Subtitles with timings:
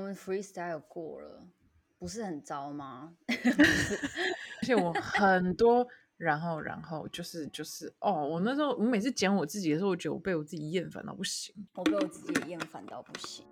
[0.00, 1.46] 们 freestyle 过了，
[2.00, 3.12] 不是很糟吗？
[3.30, 5.86] 而且我很多，
[6.16, 13.46] 然后然后就是就是哦，我那时候我每次剪我自己的时候，我觉得我被我自己厌烦到不行，我被我自己也厌烦到不行。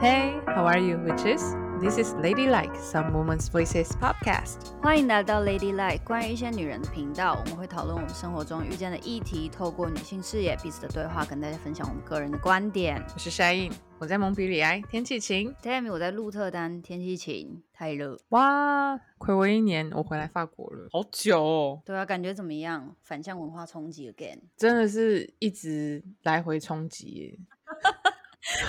[0.00, 1.61] Hey, how are you, witches?
[1.82, 4.70] This is Ladylike, Some Women's Voices podcast.
[4.80, 7.36] 欢迎来到 Ladylike，关于一些女人的频道。
[7.40, 13.04] 我们会讨论我们生活中遇见的议题，透过女性视野、彼此的对话，跟大家分享我们个人的观点。
[13.12, 15.52] 我是 Shine，我在蒙彼里埃，天气晴。
[15.60, 18.16] Tammy，我在鹿特丹，天气晴，太热。
[18.28, 21.82] 哇，睽违一年，我回来法国了，好久哦。
[21.84, 22.94] 对啊，感觉怎么样？
[23.02, 27.38] 反向文化冲击 again，真的是一直来回冲击耶。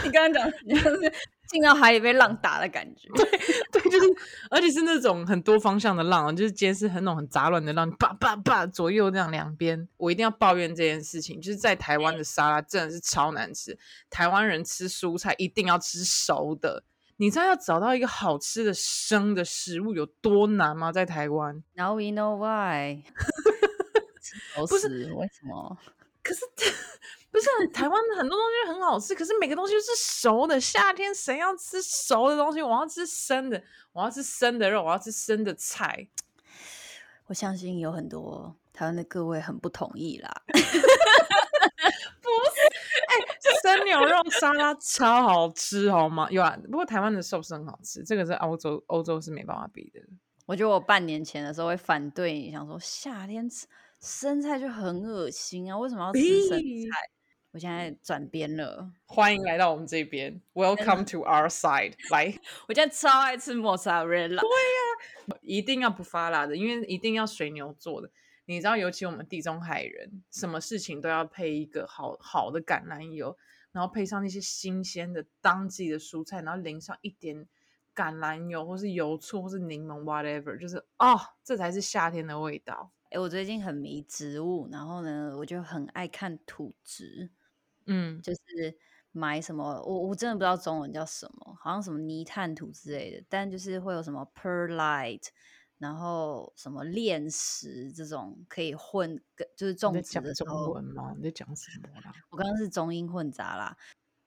[0.03, 1.13] 你刚刚讲，你就是
[1.47, 3.07] 进到海里被浪打的感觉。
[3.13, 3.25] 对
[3.71, 4.07] 对，就是，
[4.49, 9.87] 而且是那种很多方向的浪，就是今天是很那种很杂乱的浪，叭叭叭左右这样两边。
[9.97, 13.77] 我一定要抱怨这件事情，就是在台湾的沙拉真的是超难吃。
[14.09, 16.84] 台湾人吃蔬菜一定要吃熟的，
[17.18, 20.91] 你知道要找到一个好吃的生的食物有多难吗？
[20.91, 23.03] 在台湾？Now we know why。
[24.68, 25.77] 不是为什么？
[26.23, 26.41] 可是。
[27.34, 30.62] 不是台湾的很多东西很好吃，可是每个东西都是熟的。
[30.62, 32.62] 夏天谁要吃熟的东西？
[32.62, 33.59] 我要吃生的，
[33.91, 36.07] 我要吃生的肉，我要吃生的菜。
[37.25, 40.29] 我相信有很多台湾的各位很不同意啦。
[40.45, 42.62] 不是，
[43.07, 46.27] 哎、欸，生牛肉沙拉超好吃，好吗？
[46.29, 49.99] 有啊，不过台湾的寿司很好吃，这个是欧洲欧洲是没办法比的。
[50.45, 53.65] 我觉得我半年前的时候会反对你，想说夏天吃
[53.99, 57.09] 生菜就很恶心啊，为什么要吃生菜？
[57.54, 61.93] 我现在转边了，欢迎来到我们这边，Welcome to our side。
[62.09, 62.34] 来，
[62.68, 68.09] 我现在超爱吃莫萨瑞拉，对呀、啊，一定要不发辣的，因为一定要水牛做的。
[68.46, 73.38] 你知道，尤其我们地中海人，什么事情都要配一个好好的橄榄油，
[73.72, 77.47] 然后配上那些新鲜的当季的蔬菜，然后淋上一点
[77.94, 82.91] 橄榄油，或是油醋，或是柠檬，whatever，就是哦，这才是夏天的味道。
[83.12, 87.30] 哎，我最近很迷植物，然后呢，我就很爱看土质。
[87.88, 88.78] 嗯，就是
[89.12, 95.28] 买什么，我我真的不知道中文叫什么，好像什么泥炭土之类的，但就是会有什么 perlite，
[95.78, 99.22] 然后什么炼石这种可以混，
[99.56, 100.66] 就是种植的时候。
[100.66, 101.14] 中文吗？
[101.18, 102.14] 你在讲什么啦？
[102.32, 103.78] 我刚刚是中英混杂啦，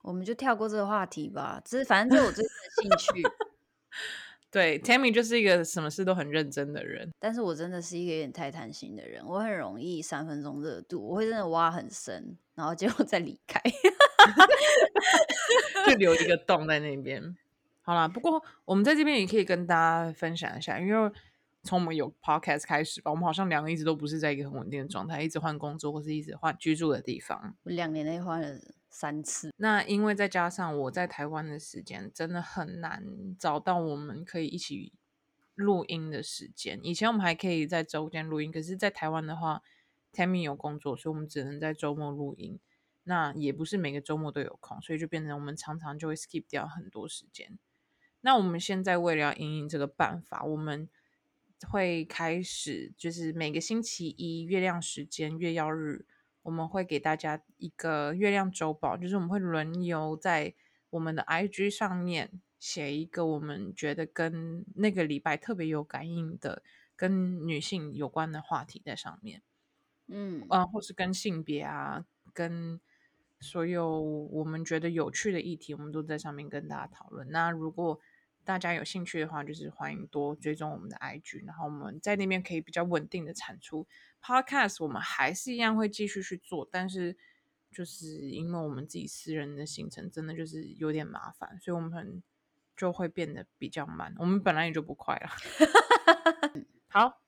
[0.03, 1.61] 我们就跳过这个话题吧。
[1.65, 2.45] 这是反正这是我最
[2.81, 3.29] 近的兴趣。
[4.57, 13.61] 对，Tammy 就是一个什么事都很认真的人，但是我真的是一个有点太贪心的人，我很容易三分钟热度，我会真的挖很深，然后结果再离开，
[15.87, 17.37] 就留一个洞在那边。
[17.83, 21.13] 好啦，不过我们在这边也可以跟大家分享一下，因为
[21.63, 28.59] 从我们有 Podcast 开始吧，我们好像两个一直都不是在一个很稳定的状态，一直换工作或是一直换居住的地方，我两年内换了。
[28.99, 33.05] 三次，那因为再加上我在台湾的时间真的很难
[33.39, 34.95] 找到我们可以一起
[35.55, 36.81] 录音的时间。
[36.83, 39.61] 以前我们还可以在周间录音，可是，在台湾的话
[40.15, 42.59] ，Tammy 有工作，所以我们只能在周末录音。
[43.05, 47.59] 那也不是每个周末都有空，所以就变成我们常常就会 skip 掉很多时间。
[48.23, 50.89] 那我们现在为了要因应这个办法，我们
[51.69, 56.07] 会开始就是每个星期一月亮时间月曜日。
[56.47, 60.55] 我们会给大家一个月亮周报，就是我们会轮流在
[60.91, 66.63] 我们的 IG 上面写一个我们觉得跟那个礼拜特别有感应的、
[66.95, 69.43] 跟女性有关的话题在上面，
[70.07, 72.81] 嗯啊，或是跟性别啊，跟
[73.41, 77.29] 所有我们觉得有趣的议题，我们都在上面跟大家讨论。
[77.31, 77.99] 那如果
[78.47, 83.89] 大家有兴趣的话，就是欢迎多追踪我们的 IG，然后我们在那边可以比较稳定的产出
[84.23, 84.77] Podcast。
[84.85, 87.17] 我们还是一样会继续去做，但是
[87.73, 92.23] 就是因为我们自己私人的行程真的就是有点麻烦，所以我们
[92.77, 94.15] 就会变得比较慢。
[94.17, 95.29] 我们本来也就不快了。
[96.87, 97.21] 好，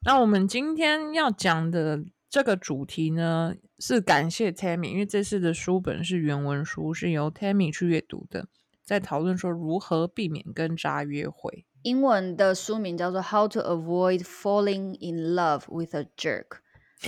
[0.00, 8.46] 那我们今天要讲的这个主题呢，是感谢 Tammy，因为这次的书本是原文书，是由 Tammy 去阅读的。
[8.90, 11.64] 在讨论说如何避免跟渣约会。
[11.82, 16.46] 英文的书名叫做《How to Avoid Falling in Love with a Jerk》，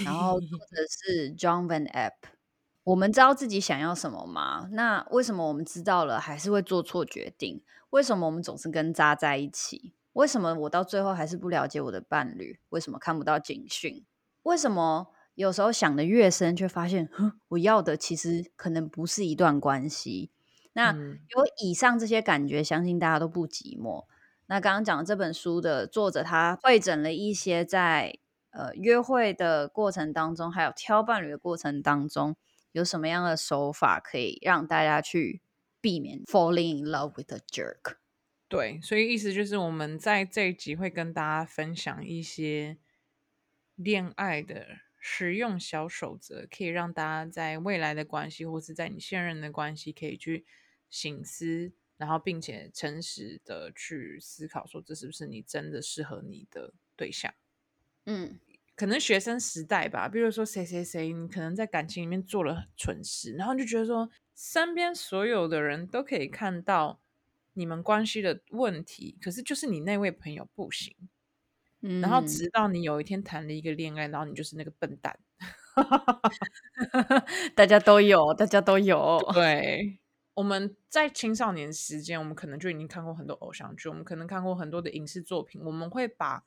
[0.05, 2.13] 然后作 者是 John Van App。
[2.85, 4.69] 我们知道自己想要什么吗？
[4.71, 7.65] 那为什么我们知道了还是会做错决定？
[7.91, 9.93] 为什么我们总是跟渣在一起？
[10.13, 12.61] 为什么我到最后还是不了解我的伴侣？
[12.69, 14.05] 为什么看不到警讯？
[14.45, 20.31] 为什么有时候想得越深，却发现，哼，我要的其实可能不是一段关系？
[20.75, 24.07] 那有以上这些感觉，相信大家都不寂寞。
[24.47, 28.19] 那刚刚讲的这本书的作者，他会诊了一些在
[28.51, 32.37] 呃约会的过程当中，还有挑伴侣的过程当中，
[32.73, 35.41] 有什么样的手法可以让大家去
[35.81, 37.97] 避免 falling in love with a jerk？
[38.49, 42.77] 对，所以意思就是我们在这一集会跟大家分享一些
[43.77, 44.67] 恋爱的
[45.01, 50.45] 实用小守则，可以让大家在未来的关系或是在你现任的关系可以去
[50.93, 57.35] 省思，然后并且诚实的去思考，说这是不是你真的适合你的对象？
[58.07, 58.39] 嗯，
[58.77, 67.01] 可能学生时代吧，比如说谁谁谁，你可能在感情里面做了蠢事，然后就觉得说身边所有的人都可以看到。
[67.55, 70.97] 你们关系的问题，可是就是你那位朋友不行，
[71.83, 75.15] 嗯，然后直到你有一天谈了一个恋爱，然后你就是那个笨蛋，
[77.55, 79.19] 大家都有，大家都有。
[79.35, 79.99] 对，
[80.35, 86.45] 我们在青少年时间，我们可能就已经看过很多偶像剧，我们可能看过很多的影视作品，我们会把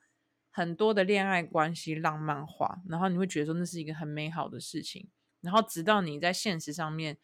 [0.49, 5.09] 很多的恋爱关系浪漫化，然后你会觉得说那是一个很美好的事情，
[5.41, 7.17] 然后直到你在现实上面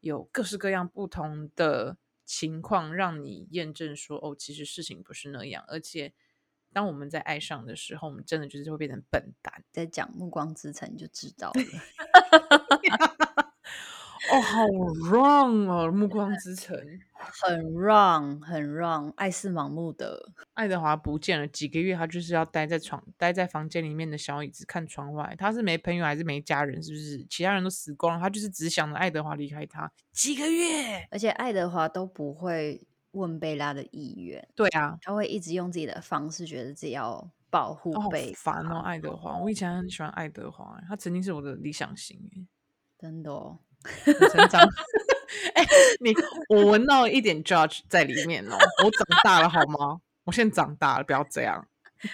[0.00, 1.98] 有各式各样不同的。
[2.24, 5.62] 情况让你验证说，哦，其实事情不是那样。
[5.66, 6.14] 而且，
[6.72, 9.64] 当我们在爱上的时候，我们真的就是会变成笨蛋。
[9.72, 11.62] 在讲《暮光之城》就知道了。
[14.30, 16.76] 哦，好 wrong 哦，《暮光之城》
[17.14, 20.32] 很 wrong，很 wrong，爱是盲目的。
[20.54, 25.34] 爱德华不见了几个月，他就是要待在床，待在房间里面的小椅子看窗外。
[25.36, 26.80] 他是没朋友还是没家人？
[26.82, 27.26] 是不是？
[27.28, 31.06] 其他人都死光了，他就是只想着爱德华离开他几个月。
[31.10, 34.46] 而且爱德华都不会问贝拉的意愿。
[34.54, 38.32] 对啊，他会一直用自己的方式，觉得自己要保护贝。
[38.34, 42.46] 烦哦，爱德华，我以前很喜欢爱德华，他曾经是我的理想型。
[42.98, 43.58] 真的哦。
[44.04, 44.60] 成长，
[45.54, 45.68] 哎、欸，
[46.00, 46.14] 你
[46.48, 48.56] 我闻到一点 judge 在里面哦。
[48.84, 50.00] 我长大了好吗？
[50.24, 51.66] 我现在长大了，不要这样。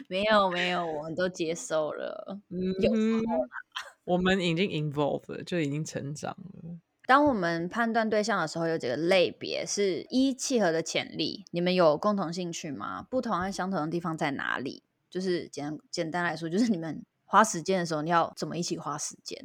[0.09, 2.39] 没有没有，我们都接受了。
[2.51, 2.93] 嗯，有
[4.05, 6.79] 我们已经 involved 了，就已经成长了。
[7.07, 11.45] 当我们判断对象的时候，有几个类别是一契合的潜力。
[11.51, 13.07] 你们有共同兴趣吗？
[13.09, 14.83] 不同和相同的地方在哪里？
[15.09, 19.39] 就是简简单来说，就是你们花时间的时候，你要怎么一起花时间？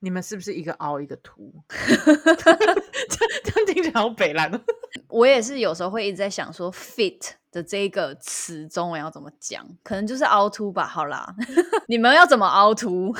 [0.00, 1.52] 你们是不是一个凹一个凸？
[1.68, 4.50] 这样听起来好北烂。
[5.08, 9.66] 我也是有时候会一直在想说，fit 的这个词中文要怎么讲？
[9.82, 10.86] 可能就是凹凸吧。
[10.86, 11.34] 好啦，
[11.88, 13.14] 你们要怎么凹凸？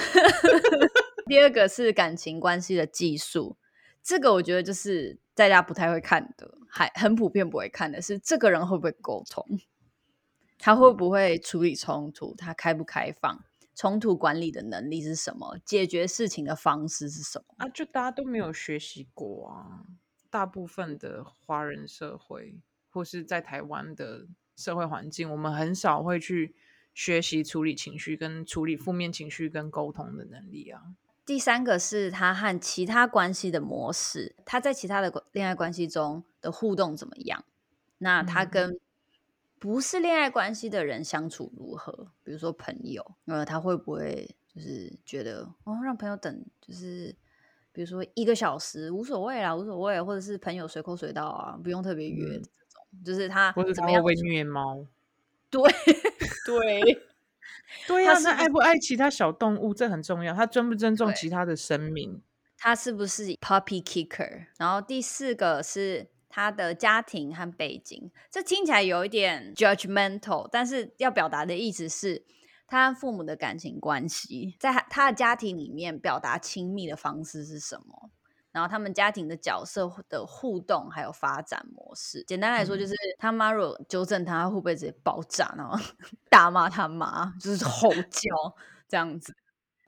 [1.27, 3.57] 第二个是感情关系的技术，
[4.03, 9.45] 这个我觉得就是大家不太会看的，还很普遍不会看的是这个人会不会沟通，
[10.59, 13.45] 他会不会处理冲突，他开不开放。
[13.79, 15.57] 冲突管理的能力是什么？
[15.65, 17.55] 解决事情的方式是什么？
[17.59, 19.87] 啊，就大家都没有学习过啊。
[20.29, 22.59] 大部分的华人社会，
[22.91, 24.27] 或是在台湾的
[24.57, 26.57] 社会环境，我们很少会去
[26.93, 30.83] 学习处理情绪、跟处理负面情绪、跟沟通的能力啊。
[31.25, 37.45] 第三个是他和其他关系的模式，他在其他的恋爱关系中的互动怎么样？
[37.99, 38.81] 那他跟、嗯
[39.59, 41.93] 不是恋爱关系的人相处如何？
[42.23, 47.15] 比如说朋友，呃，他会不会就是觉得哦，让朋友等，就是
[47.73, 54.87] 比如说一个小时无所谓啦，无所谓，或者是朋友随口随到啊，不用特别约这种，嗯、就是他或者怎么样会虐猫？
[55.51, 55.63] 对
[56.47, 57.03] 对
[57.87, 62.23] 对呀，那爱不爱其他小动物这很重要，他尊不尊重其他的生命？
[62.57, 64.47] 他是不是 puppy kicker？
[64.59, 66.09] 然后第四个是。
[66.29, 72.25] 他的家庭和背景，这听起来有一点 judgmental，但是要表达的意思是，
[72.67, 78.11] 他和父母的感情关系，在他的家庭里面表达亲密的方式是什么？
[78.51, 85.79] 然后他们家庭的角色的互动还有发展模式，简单来说就是，他妈如果纠正他，会不会直接爆炸，然后
[86.29, 88.31] 大骂他妈，就是吼叫
[88.89, 89.35] 这样子。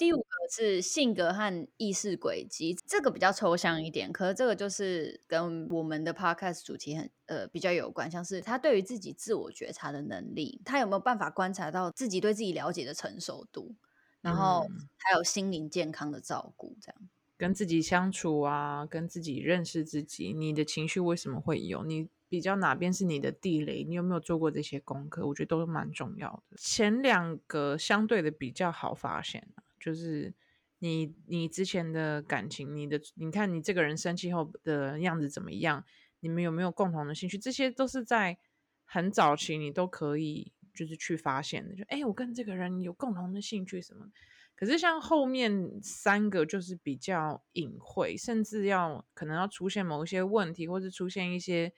[0.01, 13.75] 第五个是性格和意识轨迹，这个比较抽象一点，可是这个就是跟我们的 podcast 主题很呃比较有关，像是他对于自己自我觉察的能力，他有没有办法观察到自己对自己了解的成熟度，
[14.23, 14.67] 然后
[14.97, 21.85] 还有心灵健康的照顾，这样跟自己相处啊，跟自己认识自己，你的情绪为什么会有？
[21.85, 23.85] 你比较哪边是你的地雷？
[23.85, 25.27] 你有没有做过这些功课？
[25.27, 26.57] 我觉得都是蛮重要的。
[26.57, 29.47] 前两个相对的比较好发现。
[29.81, 30.35] 就是
[30.81, 35.83] 你，你之前的感情，你的，你看你这个人生气后的样子怎么样？
[36.21, 37.39] 你们有没有共同的兴趣？
[37.39, 38.39] 这些都是在
[38.85, 41.75] 很早期你都可以就是去发现的。
[41.75, 44.07] 就哎，我跟这个人有共同的兴趣什么？
[44.55, 51.73] 可是像后面三个就是比较隐晦，甚至要可能要出现某一些问题，或是出现一些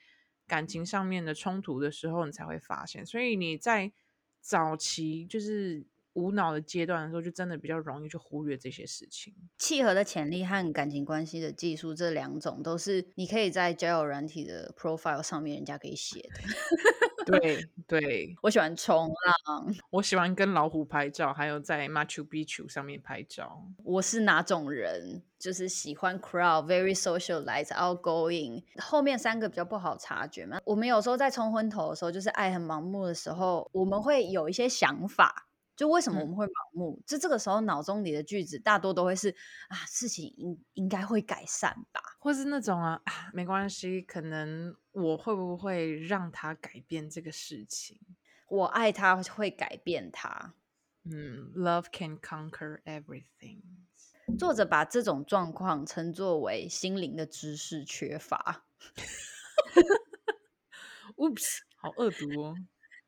[0.45, 3.05] 感情上面的冲突的时候，你才会发现。
[3.05, 3.93] 所以你在
[4.41, 5.85] 早期就是。
[6.13, 9.33] 无脑的阶段的时候，就真的比较容易去忽略这些事情。
[9.57, 16.29] 契合的潜力和感情关系的技术，这两种都是你可以在交友软体的 profile 上面人家可以写的。
[17.25, 23.65] 对对，我喜欢冲浪，我喜欢跟老虎拍照，还有在 Machu Picchu 上面拍照。
[23.85, 25.23] 我是哪种人？
[25.39, 28.63] 就是喜欢 crowd，very socialized，outgoing。
[28.77, 30.59] 后面三个比较不好察觉嘛。
[30.65, 35.47] 我们有时候在冲昏头的时候，就是爱很盲目的时候，我们会有一些想法。
[35.75, 36.99] 就为什么我们会盲目？
[36.99, 39.35] 嗯、就这个时候脑中里的句子大多都会是
[39.69, 47.99] 啊，事情应应该会改善吧，或是那种啊，啊没关系，可能我会不会让他改变这个事情？
[48.47, 50.53] 我爱他会改变他。
[51.05, 53.61] 嗯，Love can conquer everything。
[54.37, 58.65] 作者把这种状况称作为心灵的知识缺乏。
[61.17, 62.55] Oops，好恶毒哦。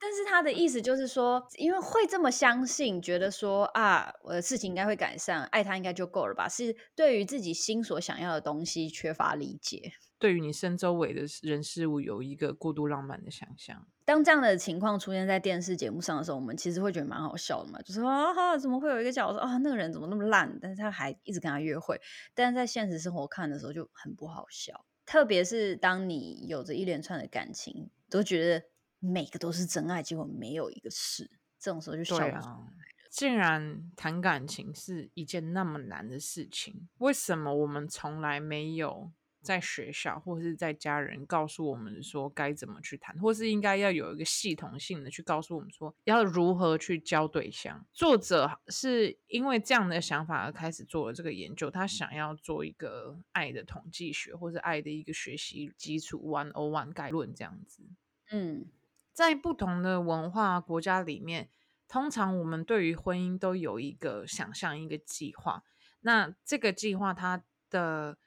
[0.05, 6.47] 但是他的意思就是说，因为会这么相信，觉得说啊，我的事情应该会改善，爱他应该就够了吧？
[6.47, 13.87] 是对于自己心所想要的东西缺乏理解，对于你身周围的人事物有一个过度浪漫的想象。
[14.05, 20.55] 当这样的情况出现在电视节目上的时候，我们其实会觉得蛮好笑的嘛，就是说啊，怎么会有一个角色啊，那个人怎么那么烂？
[20.61, 21.99] 但是他还一直跟他约会，
[22.35, 28.65] 但是在现实生活看的时候就很不好笑，特别是当你有着一连串的感情，都觉得。
[29.05, 31.29] 每个都是真爱，结果没有一个是。
[31.57, 32.37] 这种时候就笑了。
[32.37, 32.67] 啊，
[33.09, 47.83] 既然谈感情是一件那么难的事情，为什么我们从来没有在学校或是在家人告诉我们说该怎么去谈，或是应该要有一个系统性的去告诉我们说要如何去交对象？
[47.93, 57.81] 作者是因为这样的想法而开始做了这个研究，他想要做一个爱的统计学，或是爱的一个学习基础 one o one 概论这样子。
[58.29, 58.67] 嗯。
[59.15, 61.49] 在不同的文化国家里面，
[61.87, 65.63] 通常我们对于婚姻都有一个想象，一个计划。
[66.01, 68.17] 那这个计划，它的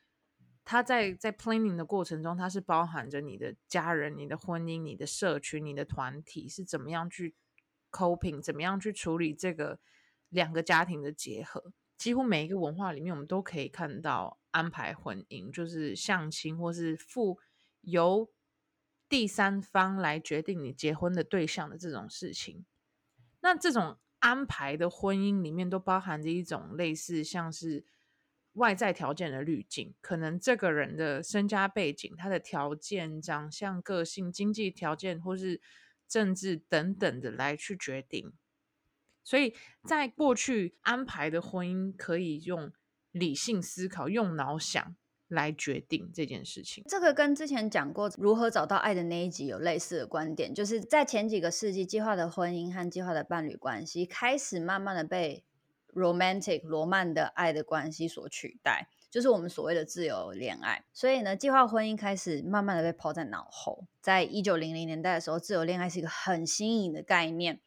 [0.64, 7.34] 它在在 planning 的过程中，它是包含着你的家人、你的婚姻、你的社群、你的团体是怎么样去
[7.90, 9.78] coping，怎么样去处理这个
[10.30, 11.74] 两个家庭的结合。
[11.98, 17.38] 几乎每一个文化里面，我们都可以看到安排婚姻，就是相亲或是附
[17.82, 18.30] 由。
[19.08, 22.66] 第三方来决定你结婚的对象的这种事情，
[23.40, 27.84] 那这种安排的婚姻里面都包含着一种类似像是
[28.52, 35.60] 外在条件的滤镜，可能这个人的身家背景、他的条件、长相、个性、经济条件或是
[36.06, 38.32] 政治等等的来去决定。
[39.24, 42.72] 所以在过去安排的婚姻可以用
[43.10, 44.96] 理性思考、用脑想。
[45.28, 55.44] 来决定这件事情，这个跟之前讲过如何找到爱的那一集有类似的观点，就是在前几个世纪，计划的婚姻和计划的伴侣关系开始慢慢的被
[55.92, 60.86] romantic 罗曼的爱的关系所取代，就是我们所谓的自由恋爱。
[60.94, 63.86] 所以呢，计划婚姻开始慢慢的被抛在脑后。
[64.00, 67.60] 在一九零零年代的时候，自由恋爱是一个很新颖的概念。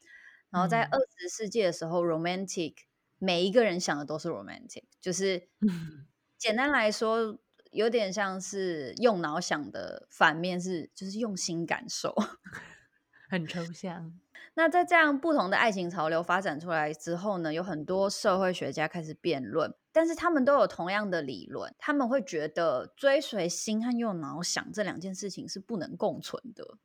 [0.49, 2.73] 然后在二十世纪的时候，嗯，romantic
[3.19, 5.47] 每一个人想的都是 romantic，就是
[6.39, 7.37] 简单来说。
[7.71, 12.13] 有点像是用脑想的反面是，就是用心感受，
[13.29, 14.13] 很抽象。
[14.53, 26.77] 那在这样不同的爱情潮流发展出来之后呢，有很多社会学家开始辩论，但是他们都有同样的理论，他们会觉得追随心和用脑想这两件事情是不能共存的，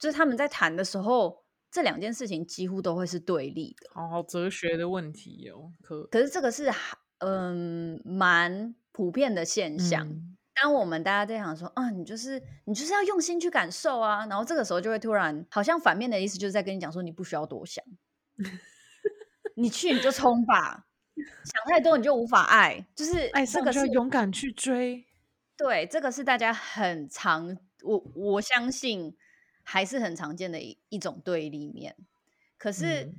[0.00, 3.88] 就是他们在谈的时候，这两件事情几乎都会是对立的。
[3.94, 6.68] 好好哲学的问题哦，可可是这个是
[7.18, 10.08] 嗯蛮普遍的现象。
[10.08, 17.82] 嗯当我们大家在想说啊，你就是你就是要用心去感受啊，然后这个时候就会突然好像反面的意思就是在跟你讲说，你不需要多想，
[19.56, 25.06] 你去你就冲吧，想太多你就无法爱，就是爱上就要勇敢去追。
[25.56, 29.16] 对，这个是大家很常，我我相信
[29.62, 31.96] 还是很常见的一一种对立面，
[32.58, 33.10] 可是。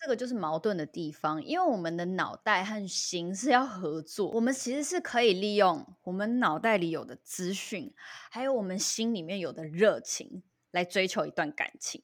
[0.00, 7.92] 嗯这个就是矛盾的地方，因为我们的脑袋和心是要合作，我们其实是可以利用我们脑袋里有的资讯，
[8.30, 12.02] 还有我们心里面有的热情来追求一段感情。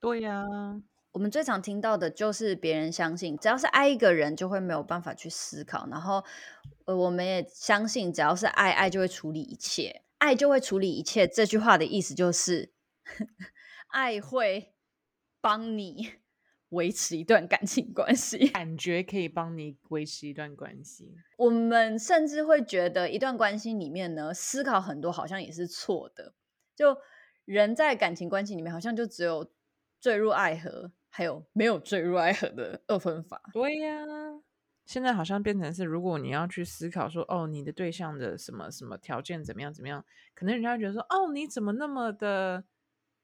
[0.00, 0.80] 对呀、啊，
[1.12, 6.24] 我们最常听到的就是别人相信，只要是爱一个人，就会没有办法去思考，然后
[6.86, 11.28] 呃，我们也相信，只要是爱，爱就会处理一切，爱就会处理一切。
[11.28, 12.72] 这句话的意思就是，
[13.92, 14.74] 爱会
[15.42, 16.19] 帮你。
[16.70, 21.14] 维持一段感情关系， 感觉可以帮你维持一段关系。
[21.36, 26.34] 我们甚至会觉得，一段关系里面呢，思考很多好像也是错的。
[26.74, 26.96] 就
[27.44, 29.52] 人在感情关系里面，好像就只有
[30.00, 33.42] 坠入爱河，还有没有坠入爱河的二分法。
[33.52, 34.42] 对呀、啊，
[34.86, 42.64] 现在好像变成是，如果你要去思考说，哦，你的对象的什么什么条件怎么样怎么样，可能人家会觉得说，哦，你怎么那么的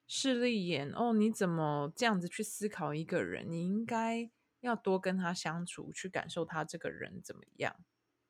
[0.07, 0.91] 势利眼？
[0.93, 3.51] 哦，你怎么这样子去思考一个人？
[3.51, 7.77] 你应该要多跟他相处，去感受他这个人怎么样。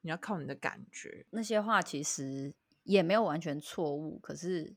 [0.01, 1.27] 你要靠你的感觉。
[1.31, 2.55] 那些话其实
[2.85, 4.75] 也没有完全错误，可是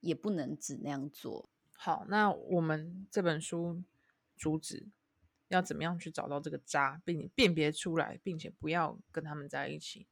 [0.00, 1.48] 也不能只那样做。
[1.72, 3.82] 好，那我们这本书。
[4.38, 4.86] 主旨
[5.48, 10.06] 要怎么样去找到这个渣，并且辨别出来，并且不要跟他们在一起。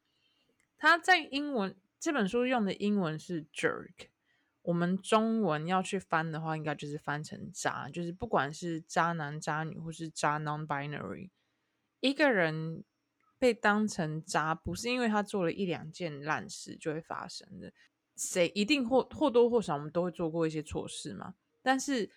[0.79, 4.07] 他在英文这本书用的英文是 jerk，
[4.65, 11.29] 我们中文要去翻的话，应该就是翻成渣，就是不管是渣男、渣女或是渣 non-binary，
[11.99, 12.83] 一个人
[13.39, 17.71] 被当成渣，不是因为他做了一两件烂事就会发生的。
[18.15, 22.11] 谁一定或或多或少，我们都会做过一些错事嘛，但是。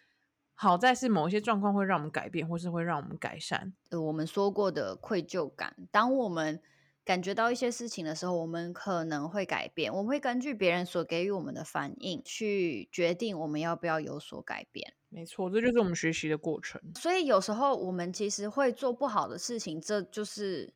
[0.60, 3.72] 好在是某一些状况会让我们改变，或是会让我们改善。
[3.90, 6.60] 呃，我们说过的愧疚感，当我们
[7.08, 9.90] 感觉到一些事情的时候，我们可能会改变。
[9.90, 14.92] 我们会根据别人所给予我们的反应，去决定我们要不要有所改变。
[15.08, 16.78] 没错，这就是我们学习的过程。
[16.96, 20.74] 所以有时候我们其实会做不好的事情，这就是。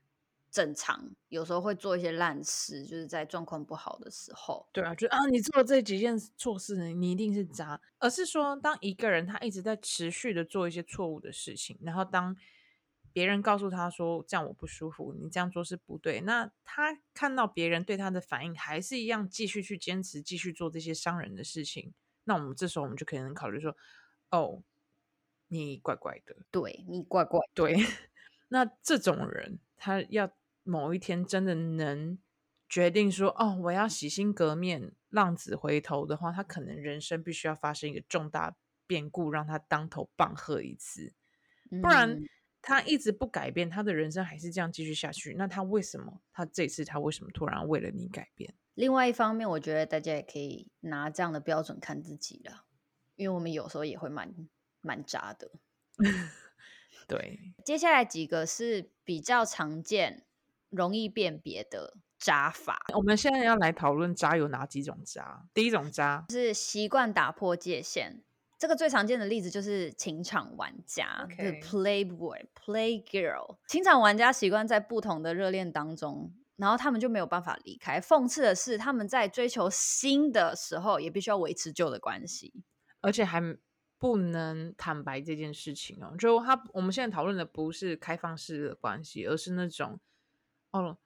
[0.54, 4.68] 正常，有时候会做一些烂事，就是在状况不好的时候。
[4.70, 7.80] 对啊，就啊，你做了这几件错事，你一定是渣。
[7.98, 12.36] 而是说，当一个人他一直在持续的做一些错误的事情，然后当
[13.12, 23.76] 别人告诉他说这样我不舒服，你这样做是不对，那他看到别人对他的反应还是一样，继续去坚持，继续做这些伤人的事情，那我们这时候我们就可能考虑说，
[24.30, 24.62] 哦，
[25.48, 27.76] 你怪怪的，对，你怪怪，对，
[28.48, 30.32] 那这种人他要。
[30.64, 32.16] 某一天真的能
[32.68, 38.54] 决定说哦，我要洗心革面、浪子回头的话，他可能人生必须要发生一个重大
[38.86, 41.14] 变故，让他当头棒喝一次。
[41.68, 42.16] 不然
[42.62, 45.34] 他一直不改变，他的人生还是这样继续下去。
[45.36, 46.22] 那他为什么？
[46.32, 48.54] 他这次他为什么突然为了你改变？
[48.74, 52.64] 另外一方面，我觉得大家也可以拿这样的标准看自己了，
[53.16, 54.32] 因为我们有时候也会蛮
[54.80, 55.50] 蛮渣的。
[57.06, 60.24] 对，接下来几个是比较常见。
[60.74, 65.46] 容易辨别的渣法，我们现在要来讨论渣有哪几种渣。
[65.52, 68.22] 第一种渣是习惯打破界限，
[68.62, 73.56] 这个最常见的例子就是情场玩家.就是 Playboy、Playgirl。
[73.66, 78.00] 情场玩家习惯在不同的热恋当中，然后他们就没有办法离开。
[78.00, 82.62] 讽刺的是，他们在追求新的时候，也必须要维持旧的关系，
[83.00, 83.42] 而且还
[83.98, 86.14] 不能坦白这件事情哦。
[86.16, 89.98] 就他，我们现在讨论的不是开放式的关系，而是那种。
[90.70, 90.96] 哦，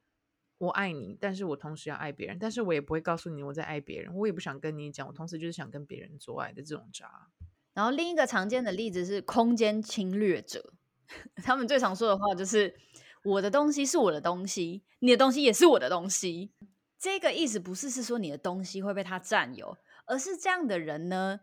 [0.59, 7.31] 我爱你，但是我同时要爱别人，但是我也不会告诉你我在爱别人，我也不想跟你讲，我同时就是想跟别人做爱的这种渣。
[7.77, 10.73] 然后另一个常见的例子是空间侵略者，
[11.45, 12.75] 他们最常说的话就是
[13.23, 16.55] 我的东西是我的东西，你的东西也是我的东西。
[16.99, 21.41] 这个意思不是是说你的东西会被他占有，而是这样的人呢，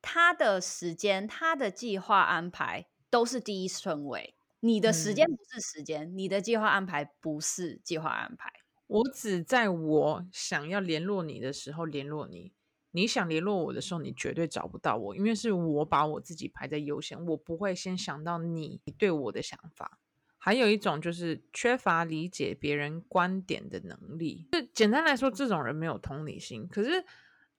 [0.00, 4.36] 他的时间、他的计划安排都是第一顺位。
[4.60, 8.50] 你的时间不是时间，嗯，你的计划安排不是计划安排。
[8.86, 12.52] 我只在我想要联络你的时候联络你，
[12.94, 19.98] 你想联络我的时候，你绝对找不到我，因为是我把我自己排在优先，我不会先想到你对我的想法。
[20.38, 26.68] 还有一种就是缺乏理解别人观点的能力，就简单来说，这种人没有同理心。
[26.68, 27.04] 可是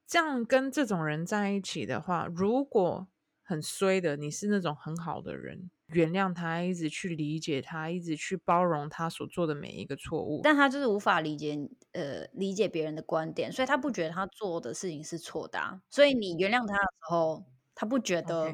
[0.08, 3.08] 这样跟这种人在一起的话，如果
[3.43, 5.69] 很衰的，你是那种很好的人。
[5.88, 11.58] 原谅他，一直去理解他，一直去包容他所做的每一个错误，但他就是无法理解，
[11.91, 15.82] 呃，理解别人的观点，所以他不觉得他做的事情是错的啊。
[15.89, 17.43] 所以你原谅他的时候，
[17.76, 18.52] 他不觉得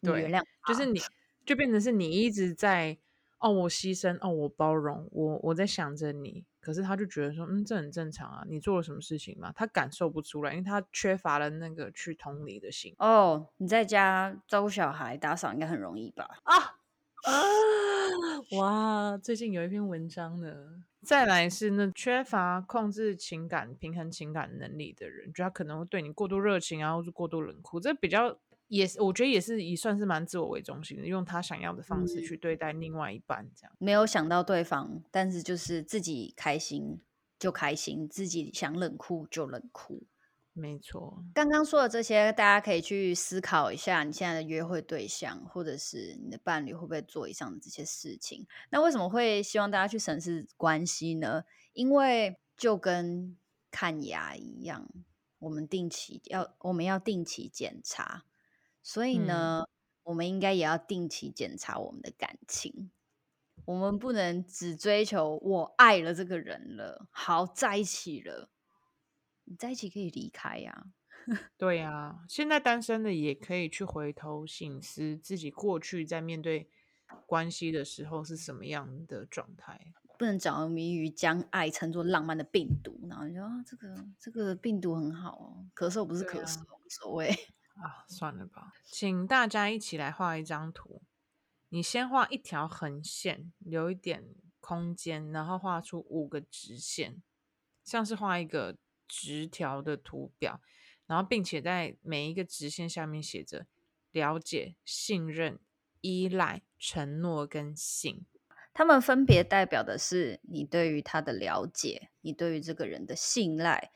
[0.00, 1.00] 你原谅就是你
[1.46, 2.98] 就变成是你一直在
[3.38, 6.44] 哦，我牺牲，哦，我包容，我我在想着你。
[6.64, 9.52] 可是他就觉得说，嗯，这很正常啊，你做了什么事情嘛？
[9.54, 12.94] 他感受不出来，因为他缺乏了那个去同理的心。
[12.98, 16.26] 哦，你在家照顾小孩、打扫应该很容易吧？
[16.44, 16.56] 啊
[17.26, 17.32] 啊！
[18.56, 20.54] 哇，最近有一篇文章呢。
[21.02, 28.38] 再来是那缺乏控制情感、平衡情感能力的人，就他可能会对你过度热情啊，或是过度冷酷，这比较。
[28.76, 37.00] 也是，我觉得也是，以算是蛮自我为中心的，用他想要的方式去对待另外一半，这样、嗯、没有想到对方，但是就是自己开心
[37.38, 40.06] 就开心，自己想冷酷就冷酷，
[40.52, 41.24] 没错。
[41.34, 48.46] 刚刚说的这些，大家可以去思考一下，你现在的约会对象或者是你的伴侣会不会做以上的这些事情？
[48.70, 51.44] 那为什么会希望大家去审视关系呢？
[51.72, 53.36] 因为就跟
[53.70, 54.88] 看牙一样，
[55.40, 58.24] 我们定期要我们要定期检查。
[58.84, 59.64] 所以呢，
[60.02, 62.90] 我们应该也要定期检查我们的感情。
[63.64, 68.50] 我们不能只追求我爱了这个人了，好在一起了，
[69.44, 70.88] 你在一起可以离开呀。
[71.56, 76.68] 对呀，现在单身的也可以去回头省思自己过去在面对
[77.26, 79.94] 关系的时候是什么样的状态。
[80.18, 87.34] 不能着迷于将爱称作浪漫的病毒，然后你说啊，这个这个病毒很好哦，咳嗽不是咳嗽，无所谓
[87.74, 88.72] 啊，算了吧。
[88.84, 91.02] 请大家一起来画一张图，
[91.68, 94.24] 你先画一条横线，留一点
[94.60, 97.22] 空间，然后画出五个直线，
[97.82, 100.60] 像是画一个直条的图表，
[101.06, 103.66] 然后并且在每一个直线下面写着
[104.12, 105.58] 了解、信任、
[106.00, 108.24] 依赖、承诺跟信。
[108.72, 113.92] 他们分别代表的是你对于他的了解，你对于这个人的信赖，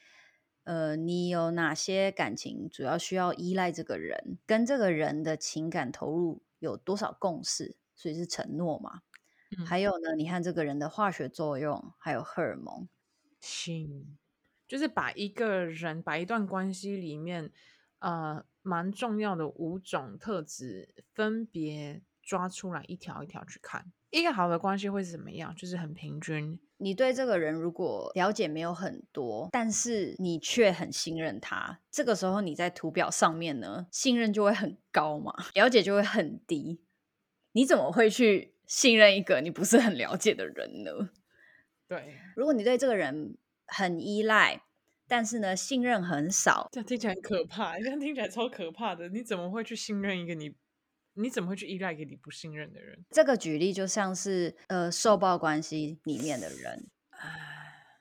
[0.68, 9.00] 呃，你有哪些感情主要需要依赖这个人，跟这个人的情感投入有多少共识，所以是承诺嘛？
[9.58, 12.86] 嗯、还有呢，你看这个人的化学作用，还有荷尔蒙，
[13.40, 14.18] 性，
[14.66, 17.50] 就是把一个人，把一段关系里面，
[18.00, 23.90] 呃，蛮重要的五种特质分别抓出来，一条一条去看。
[24.10, 25.54] 一个好的关系会是怎么样？
[25.54, 26.58] 就是很平均。
[26.78, 36.80] 你对这个人如果了解没有很多，但是你却很信任他，这个时候你在图表上面呢，信任就会很高嘛，了解就会很低。
[37.52, 41.10] 你怎么会去信任一个你不是很了解的人呢？
[41.88, 44.62] 对，如果你对这个人很依赖，
[45.08, 49.08] 但是呢，信任很少，这样听起来很可怕，这样听起来超可怕的。
[49.08, 50.54] 你怎么会去信任一个你？
[51.20, 53.04] 你怎么会去依赖一个你不信任的人？
[53.10, 56.88] 这个举例就像是呃，受暴关系里面的人，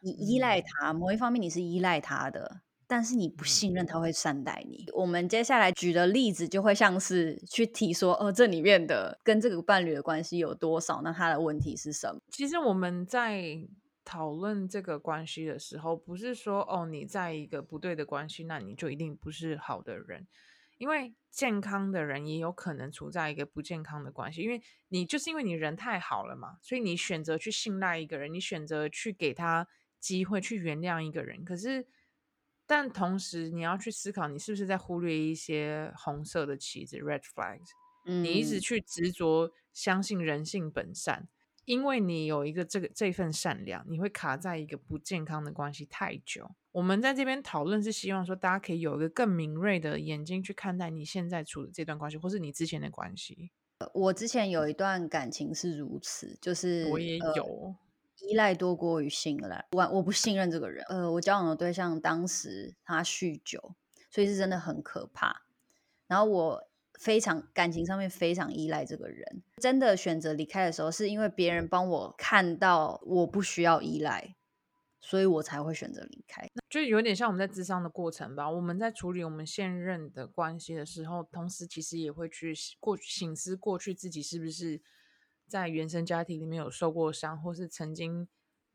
[0.02, 4.86] 你依赖他，某一方面你是依赖他的，但是你不信任他会善待你。
[4.94, 11.02] 我们接下来举的例子就会像是去提说，哦，这里面的跟这个伴侣的关系有多少？
[11.04, 12.22] 那他的问题是什么？
[12.30, 13.68] 其实我们在
[14.06, 20.28] 讨论这个关系的时候，不是说哦，你在一个不对的关系，那你就一定不是好的人。
[20.78, 29.68] 因为健康的人也有可能处在一个不健康的关系，因为你就是因为你人太好了嘛，所以你选择去信赖一个人，你选择去给他
[30.00, 31.44] 机会去原谅一个人。
[31.44, 31.88] 可是，
[32.66, 37.70] 但同时你要去思考，你是不是在忽略一些红色的旗子 （red flags）？
[38.06, 41.28] 嗯，你一直去执着相信人性本善。
[41.68, 46.50] 因为你有一个这个这份善良，你会卡在一个不健康的关系太久。
[46.72, 53.52] 我们在这边讨论是希望说，大家可以有一个更敏锐的眼睛去看待你现在处的这段关系，或是你之前的关系。
[53.94, 57.76] 我之前有一段感情是如此，就是我也有、呃、
[58.22, 59.66] 依赖多过于信赖。
[59.74, 60.86] 我我不信任这个人。
[60.88, 63.76] 呃，我交往的对象当时他酗酒，
[64.10, 65.42] 所以是真的很可怕。
[66.08, 66.67] 然后我。
[66.98, 74.36] 非常感情上面非常依赖这个人，真的选择离开的时候，是因为别人帮我看到我不需要依赖，
[75.00, 76.50] 所以我才会选择离开。
[76.70, 78.50] 就有点像我们在智商的过程吧。
[78.50, 84.82] 我们在处理我们现任的关系的时候，同时其实也会去过醒思过去自己是不是
[85.48, 88.28] 在原生家庭里面有受过伤，或是曾经。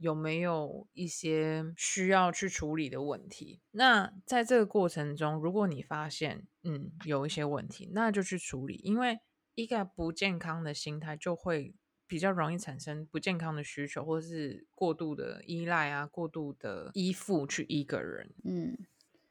[0.03, 3.61] 有没有一些需要去处理的问题？
[3.71, 8.81] 那在这个过程中，如果你发现嗯有一些问题，那就去处理。
[8.83, 9.21] 因为
[9.55, 11.77] 一个不健康的心态，就会
[12.09, 18.35] 比较容易产生不健康的需求，或是过度的依赖啊，过度的依附去一个人。
[18.43, 18.77] 嗯，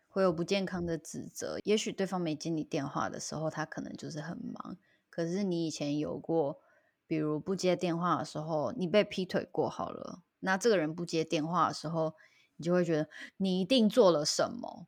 [0.08, 1.60] 会有不健康的指责。
[1.66, 4.78] 也许对方没接你电话的时候，他可能就是很忙。
[5.10, 6.62] 可是你以前有过，
[7.06, 10.24] 比如不接电话的时候，你被劈腿过好了。
[10.42, 12.14] 那这个人不接电话的时候，
[12.58, 14.88] 你就会觉得你一定做了什么，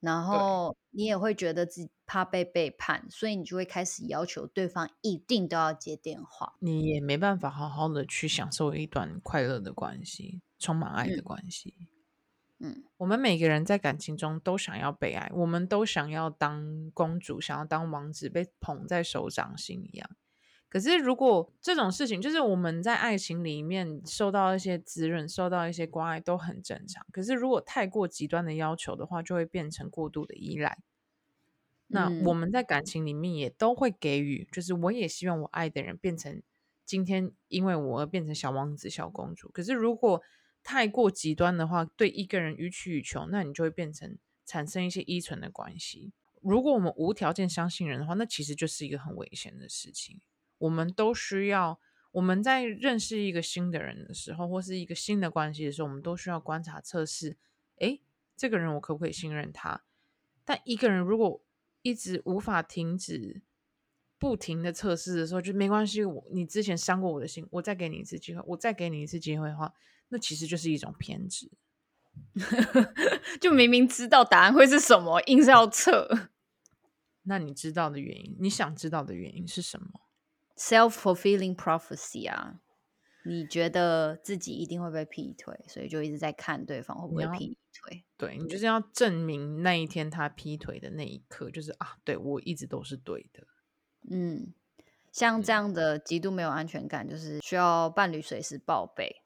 [0.00, 6.54] 然后你也会觉得自己怕被背叛，所以你就会开始要求对方一定都要接电话。
[6.60, 11.74] 你也没办法好好的去享受一段快乐的关系，充满爱的关系。
[12.58, 20.10] 嗯，嗯，我们每个人在感情中都想要被爱，我们都想要当公主，想要当王子，被捧在手掌心一样。
[20.68, 27.06] 可是，如果这种事情就是我们在爱情里面受到一些滋润、受到一些关爱都很正常。
[27.12, 30.78] 可是，如果太过极端的要求的话，就会变成过度的依赖。
[31.86, 36.42] 那我们在感情里面也都会给予，就是我也希望我爱的人变成
[36.84, 39.48] 今天因为我而变成小王子、小公主。
[39.52, 40.20] 可是，如果
[40.64, 46.12] 太过极端的话，对一个人予取予求，那你就会变成产生一些依存的关系。
[46.42, 50.20] 如果我们无条件相信人的话，那其实就是一个很危险的事情。
[50.58, 51.80] 我们都需要，
[52.12, 57.36] 我们在认识一个新的人的时候，或是一个新的关系的时候，我们都需要观察测试。
[57.78, 58.00] 诶，
[58.36, 59.84] 这个人我可不可以信任他？
[60.44, 61.44] 但一个人如果
[61.82, 63.42] 一直无法停止
[64.18, 66.04] 不停的测试的时候，就没关系。
[66.04, 69.74] 我你之前伤过我的心，我再给你一次机会，我再给你一次机会的话，
[70.08, 71.50] 那其实就是一种偏执。
[73.42, 76.30] 就明明知道答案会是什么，硬是要测。
[77.24, 80.05] 那你知道的原因，你想知道的原因是什么
[80.56, 82.60] ？Self-fulfilling prophecy 啊，
[83.24, 88.04] 你觉得自己一定会被劈腿，所以就一直在看对方会不会劈腿。
[88.16, 93.46] 对，你就是要证明那一天他劈腿的那一刻，就是啊，对，我一直都是对的。
[94.10, 94.54] 嗯，
[95.12, 99.22] 像这样的极度没有安全感，就是需要伴侣随时报备。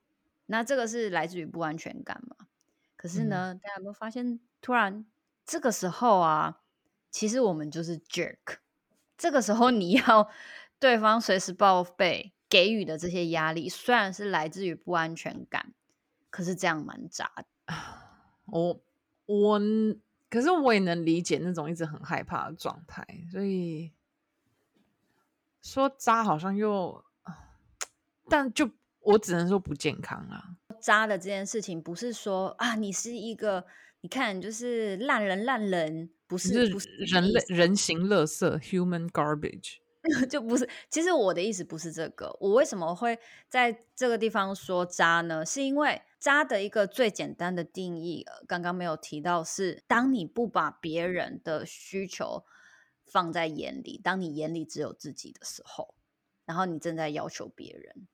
[0.47, 2.49] 那这个是来自于不安全感嘛？
[2.97, 5.07] 可是呢，嗯、大家有没有发现，突然
[5.47, 6.63] 这个时候啊，
[7.11, 8.59] 其实我们就是 jerk。
[9.17, 10.29] 这个时候你要
[10.81, 15.73] 对方随时报备，给予的这些压力，虽然是来自于不安全感，
[16.31, 17.45] 可是这样蛮渣的。
[18.47, 18.81] 我
[19.27, 19.61] 我，
[20.29, 23.93] 可是我也能理解那种一直很害怕的状态，所以。
[25.63, 27.05] 说渣好像又，
[28.31, 30.57] 但就我只能说不健康啊。
[30.81, 33.67] 渣的这件事情不是说啊，你是一个，
[34.01, 39.80] 你看就是烂人烂人，不是不是人类人形垃圾 human garbage，
[40.31, 40.69] 就不是。
[40.89, 45.45] 其实我的意思不是这个，我为什么会在这个地方说渣呢？
[45.45, 52.45] 是因为渣的一个最简单的定义，刚刚没有提到是，是当你不把别人的需求。
[53.03, 55.97] 放在眼里，当你眼里只有自己的时候，
[56.45, 58.07] 然后你正在要求别人，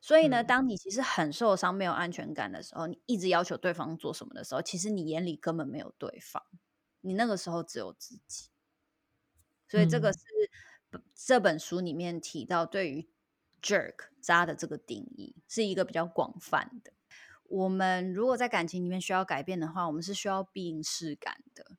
[0.00, 6.40] 所以呢，嗯、当你其实很受伤、没有安全感的时候，你一直要求对方做什么的时候，其实你眼里根本没有对方，
[7.00, 8.50] 你那个时候只有自己。
[9.68, 10.18] 所以这个是
[11.14, 13.08] 这本书里面提到对于
[13.62, 16.92] jerk 渣的这个定义，是一个比较广泛的。
[17.48, 21.76] 我们如果在感情里面需要改变的话，我们是需要必应适感的，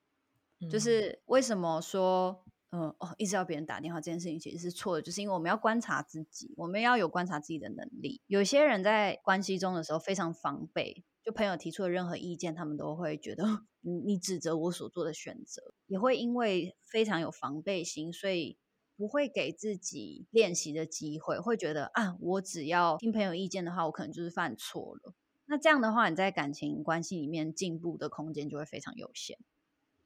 [0.60, 2.44] 嗯、就是为什么说。
[2.72, 8.20] 嗯哦，一直要别人打电话这件事情其实是错的，就是因为我们要观察自己，我们要有观察自己的能力。
[8.28, 13.46] 有些人在关系中的时候非常防备，就朋友提出的任何意见，他们都会觉得
[13.80, 18.58] 你你指责我所做的选择，也会因为非常有防备心，所以
[18.98, 25.14] 不会给自己练习的机会，会觉得啊，我只要听朋友意见的话，我可能就是犯错了。
[25.46, 29.38] 那这样的话，你在感情关系里面进步的空间就会非常有限，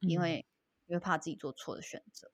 [0.00, 0.44] 因为
[0.86, 2.30] 因为怕自己做错的选择。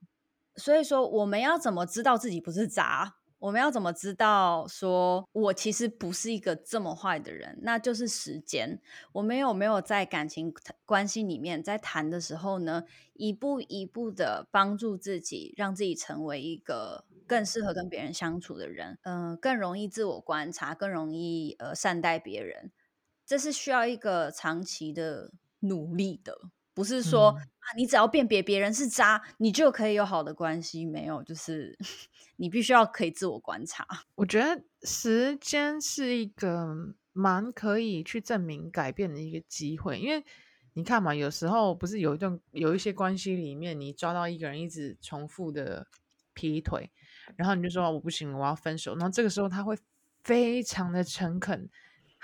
[0.56, 3.16] 所以说，我们要怎么知道自己不是渣？
[3.38, 7.58] 我们要怎么知道说我其实不是一个这么坏的人？
[7.62, 8.80] 那就是时间。
[9.12, 18.98] 我们有没有在感情关系里面，在谈的时候呢，一步一步的帮助自己，让自己成为一个更适合跟别人相处的人？
[19.02, 22.72] 嗯、更容易自我观察，更容易呃善待别人。
[23.26, 26.50] 这是需要一个长期的努力的。
[26.76, 30.84] 不是说、嗯、啊，你只要辨别别人是渣，你就可以有好的关系。
[30.84, 31.74] 没有，就是
[32.36, 33.86] 你必须要可以自我观察。
[34.14, 40.22] 我觉得时间是一个蛮可以去证明改变的一个机会，因为
[40.74, 45.86] 你看嘛，有时候不是有一段有一些关系里面，你抓到一个人一直重复的
[46.34, 46.90] 劈腿，
[47.36, 48.94] 然后你就说我不行，我要分手。
[48.96, 49.74] 然后这个时候他会
[50.22, 51.70] 非常的诚恳。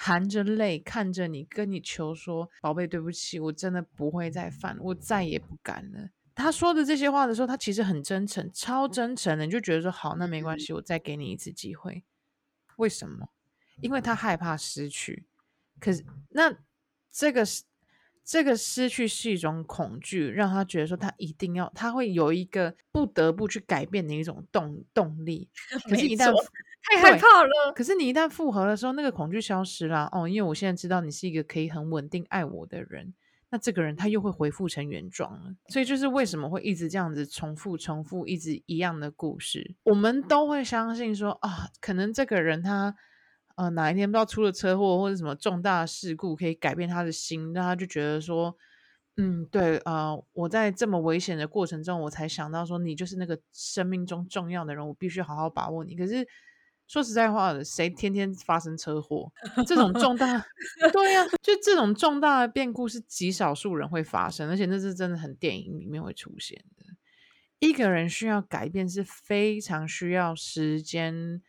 [0.05, 9.47] 含着泪看着你，跟你求说：“宝贝，对不起，我真的不会再犯，我再也不敢了。”他说的这些话的时候，他其实很真诚，超真诚的。
[9.47, 12.03] 你就觉得说：“好，那没关系，我再给你一次机会。”
[12.79, 13.29] 为什么？
[13.81, 15.25] 因为他害怕失去。
[15.79, 16.53] 可是，那
[17.13, 17.63] 这个是
[18.25, 25.49] 这个失去是一种恐惧，让他觉得说他一定要，他会有一个不得不去改变的一种动动力。
[25.89, 26.33] 可是，一旦
[26.83, 27.73] 太害怕了。
[27.75, 33.15] 可是你一旦复合的时候，那个恐惧消失了哦，因为我现在知道你是一个可以很稳定爱我的人，
[33.51, 35.55] 那这个人他又会恢复成原状了。
[35.69, 42.95] 所以就是为什么会一直这样子重复重复，一直一样的故事，我们都会相信说啊，可能这个人他
[43.57, 48.57] 呃哪一天不知道出了车祸或者什么重大事故，可以改变他的心，那他就觉得说。
[49.19, 55.95] 嗯，对啊，呃，我在这么危险的过程中，我才想到说你就是那个生命中重要的人，我必须好好把握你。
[55.95, 56.27] 可是
[56.93, 59.33] 说实在话，谁天天发生车祸？
[59.67, 60.45] 这种重大，
[60.93, 66.85] 对呀，就这种重大的变故是极少数人会发生，而且那是真的很电影里面会出现的。
[67.61, 71.41] 一个人需要改变是非常需要时间、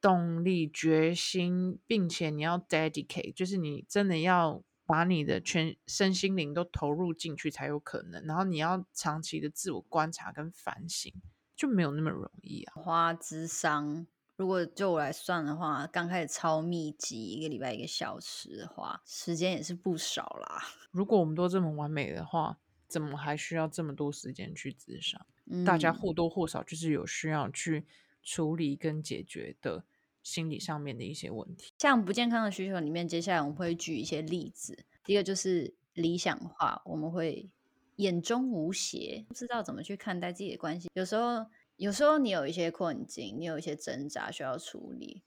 [0.00, 4.64] 动力、决心，并且你要 dedicate，就是你真的要。
[4.88, 11.12] 把你的全身心灵都投入进去才有可能，然后你要长期的自我观察跟反省，
[11.56, 12.72] 就没有那么容易啊。
[12.76, 20.62] 花咨商，如果就我来算的话，刚开始超密集，一个礼拜一个小时的话，时间也是不少啦。
[20.90, 25.26] 如果我们都这么完美的话，怎么还需要这么多时间去自杀？
[25.46, 27.86] 嗯，大家或多或少就是有需要去
[28.22, 29.84] 处理跟解决的
[30.22, 31.72] 心理上面的一些问题。
[31.78, 34.84] 像不健康的需求里面，接下来我们会举一些例子。
[35.02, 37.48] 第一个就是理想化，我们会
[37.96, 40.90] 眼中无邪，不知道怎么去看待自己的关系。
[40.92, 41.46] 有时候，
[41.76, 45.22] 有时候你有一些困境，你有一些挣扎需要处理，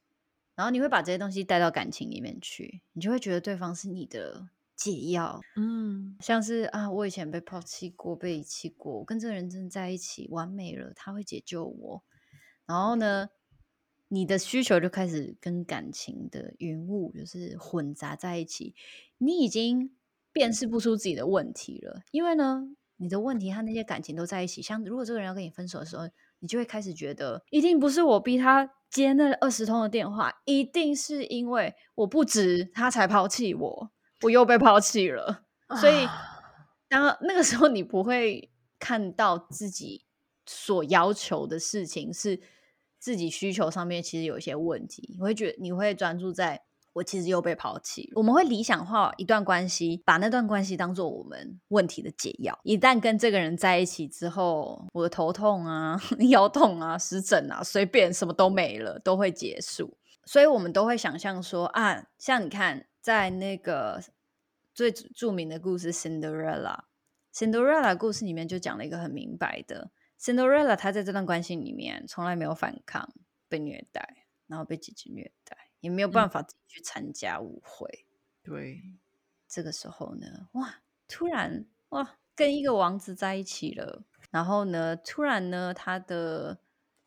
[0.55, 5.39] 然后你会把这些东西带到感情里面去，你就会觉得对方是你的解药。
[5.55, 12.03] 嗯，像是啊，我以前被抛弃过，被遗弃过，我跟这个人真的在一起，完美了，他会解救我。
[12.65, 13.29] 然后呢，
[14.07, 18.73] 你的需求就开始跟感情的云雾就是混杂在一起，
[19.19, 19.95] 你已经
[20.31, 24.61] 辨识不出自己的问题了，因为呢，你的问题和那些感情都在一起。
[24.61, 26.09] 像如果这个人要跟你分手的时候，
[26.39, 35.43] 你就会开始觉得，一定不是我逼他接那二十通的电话，一定是因为我不值他才抛弃我，我又被抛弃了。
[35.79, 36.07] 所以，
[36.87, 40.05] 当那个时候你不会看到自己
[40.45, 42.41] 所要求的事情是。
[43.01, 48.11] 自己需求上面其实有一些问题，你会觉得你会专注在我其实又被抛弃。
[48.15, 52.57] 我们会理想化一段关系，把那段关系当做我们问题的解药。
[52.63, 55.99] 一旦跟这个人在一起之后，我的头痛啊、
[56.29, 59.97] 腰痛啊、湿疹啊，随便什么都没了，都会结束。
[60.25, 64.03] 所以我们都会想象说啊，像你看，在那个
[64.73, 66.77] 最著名的故事《Cinderella》，
[67.33, 69.91] 《Cinderella》故事里面就讲了一个很明白的。
[70.21, 73.09] Cinderella，她在这段关系里面从来没有反抗，
[73.47, 78.05] 被虐待，然后被姐姐虐待，也没有办法自己去参加舞会。
[78.43, 78.83] 嗯、对，
[79.47, 86.59] 这个时候呢，哇，突然哇，跟一个王子在一起了，然后呢，突然呢，他的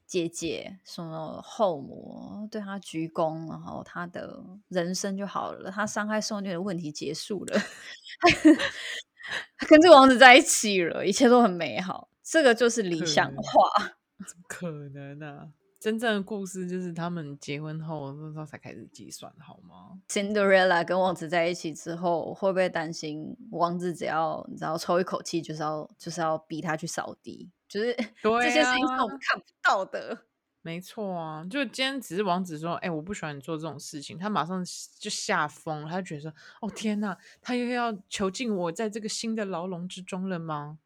[0.06, 7.58] 姐姐什么后母对他鞠躬，然后他的人生就好了，他伤害受虐的问题结束了，
[9.56, 12.10] 他 跟这个王子在一起了，一切都很美好。
[12.22, 15.48] 这个就是理想化，怎么可能呢、啊？
[15.82, 27.50] 真正的故事就是他们结婚后那时候才开始计算，好吗？Cinderella 跟王子在一起之后，会不会担心王子只要你知道抽一口气，就是要就是要逼他去扫地？
[27.66, 27.92] 就是
[28.22, 30.26] 这些事情是我们看不到的。
[30.60, 34.64] 没错啊，就今天只是王子说：“哎、欸，我不喜欢你做这种事情。”他马上
[35.00, 40.78] 就吓疯了，他就觉得说：“哦天哪，他又要囚禁我在这个新的牢笼之中了吗？”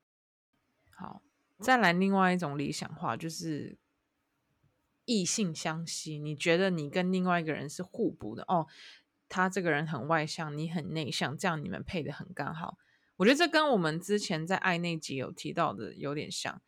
[0.89, 1.21] 好。
[1.59, 3.79] 再来，另外一种理想化就是
[5.07, 6.19] 异性相吸。
[6.19, 8.67] 你觉得你跟另外一个人是互补的哦，
[9.29, 12.77] 他这个人很外向，你很内向，这样你们配得很刚好。
[13.17, 16.61] 我觉得这跟我们之前在爱那集有提到的有点像，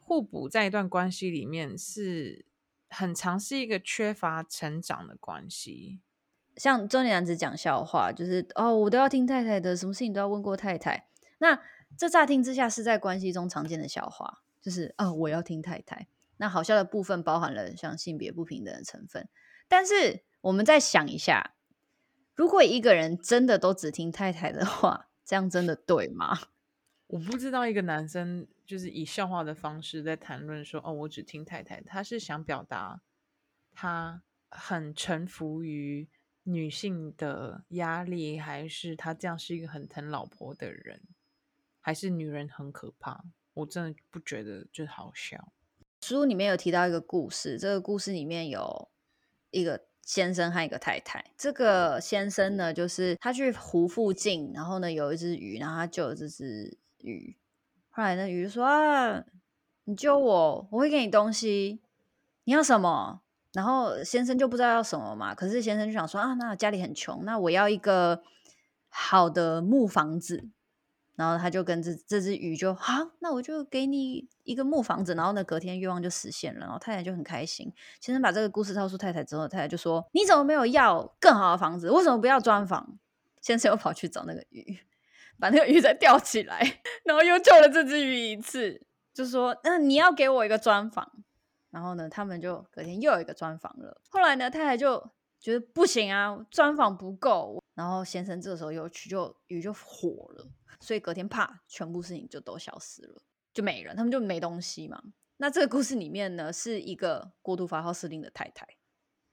[0.00, 2.44] 互补在一段关系里面是
[2.88, 6.00] 很常是一个缺乏成长的关系。
[6.56, 11.08] 像中年男子讲笑话，就是哦，我都要听太太的，什么事情都要问过太太。
[11.38, 11.60] 那
[11.96, 16.08] 这乍听之下是在关系中常见的笑话，就是哦，我要听太太。
[16.36, 19.28] 那好笑的部分包含了像性别不平等的成分。
[19.68, 21.54] 但是我们再想一下，
[22.34, 26.38] 如果一个人真的都只听太太的话，这样真的对吗？
[27.08, 33.02] 我不知道一个男生就是以笑话的方式在谈论说，哦，我只听太太，他是想表达
[33.72, 36.08] 他很臣服于
[36.44, 41.02] 女性的压力，还是他这样是一个很疼老婆的人？
[41.80, 45.52] 还是女人很可怕，我真的不觉得就好笑。
[46.04, 48.90] 书里面有提到一个故事，这个故事里面有
[49.50, 51.24] 一个先生和一个太太。
[51.38, 57.34] 这个先生呢，就是他去湖附近，然后呢有一只鱼，然后他救了这只鱼。
[57.88, 59.24] 后来呢，鱼说：“啊，
[59.84, 61.80] 你救我，我会给你东西，
[62.44, 63.22] 你要什么？”
[63.54, 68.22] 然后先生就不知道要什么嘛，可是先生就想说：“啊，那家里很穷，那我要一个
[68.90, 70.48] 好的木房子。”
[71.16, 75.14] 然后他就跟这这只鱼就好，那我就给你一个木房子。
[75.14, 76.60] 然后呢，隔天愿望就实现了。
[76.60, 77.72] 然后太太就很开心。
[78.00, 81.90] 先生把这个故事告诉太太之后，太太就说：“你怎么没有要更好的房子？
[81.90, 82.98] 为什么不要砖房？”
[83.40, 84.78] 先生又跑去找那个鱼，
[85.38, 91.12] 把那个鱼再钓起来，然后又救了这只鱼一次，就说：“那你要给我一个砖房。”
[91.70, 94.00] 然后呢，他们就隔天又有一个砖房了。
[94.08, 97.62] 后来呢，太太就觉得不行啊，砖房不够。
[97.74, 100.48] 然后先生这时候又去，就鱼就火了。
[100.84, 103.22] 所以隔天啪，全部事情就都消失了，
[103.54, 105.02] 就没人，他们就没东西嘛。
[105.38, 108.68] 那这个故事里面呢，是一个过度发号施令的太太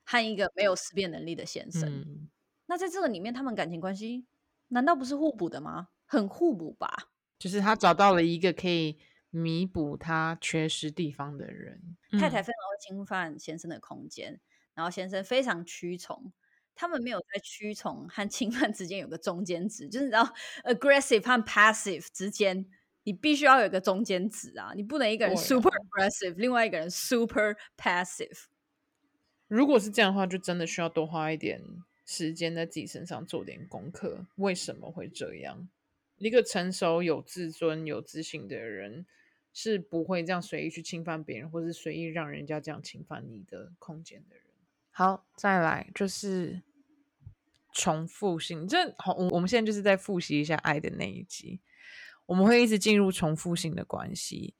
[0.05, 1.87] 和一个没有思辨能力的先生。
[1.89, 2.29] 嗯、
[2.67, 4.25] 那在这个里面，他们感情关系
[4.69, 5.89] 难道不是互补的吗？
[6.05, 7.11] 很互补吧。
[7.37, 8.97] 就是他找到了一个可以
[9.29, 11.97] 弥补他缺失地方的人。
[12.11, 14.39] 太太非常会侵犯先生的空间，
[14.73, 16.31] 然后先生非常屈从。
[16.75, 22.65] 他们没有在屈从和侵犯之间有个中间值，就是你知道 aggressive 和 passive 之间
[23.03, 28.45] 你必须要有一个中间值啊，你不能一个人 super aggressive，、哦、另外一个人 super passive。
[29.47, 31.61] 如果是这样的话，就真的需要多花一点
[32.05, 34.27] 时间在自己身上做点功课。
[34.35, 35.67] 为什么会这样？
[36.17, 39.05] 一个成熟、有自尊、有自信的人
[39.51, 44.45] 是不会这样随意去侵犯别人，或是随意让人家这样侵犯你的空间的人。
[44.91, 46.61] 好，再来就是
[47.73, 48.67] 重复性。
[48.67, 51.61] 这好，我我们现在就是在复习一下爱的那一集。
[52.27, 54.55] 我们会一直进入重复性的关系。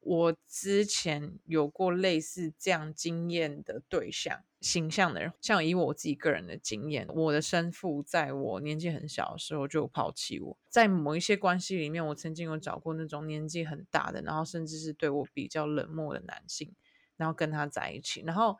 [0.00, 10.56] 我之前有过类似这样经验的对象形象的人，像以我自己个人的经验，我的生父在我年纪很小的时候就抛弃我。
[10.70, 16.72] 在某一些关系里面，我曾经有找过那种年纪很大的，然后甚至是对我比较冷漠的男性，
[17.16, 18.22] 然后跟他在一起。
[18.24, 18.56] 然后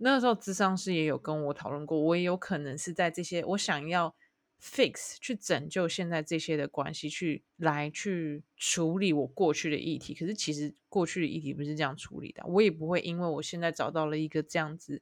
[0.00, 4.14] 那时候，咨商师也有跟我讨论过，我也有可能是在这些我想要。
[4.62, 10.12] fix 去拯救现在这些的关系，去来去处理我过去的议题。
[10.12, 12.44] 可是其实过去的议题不是这样处理的。
[12.44, 15.00] 我也不会因为我现在找到了一个这样子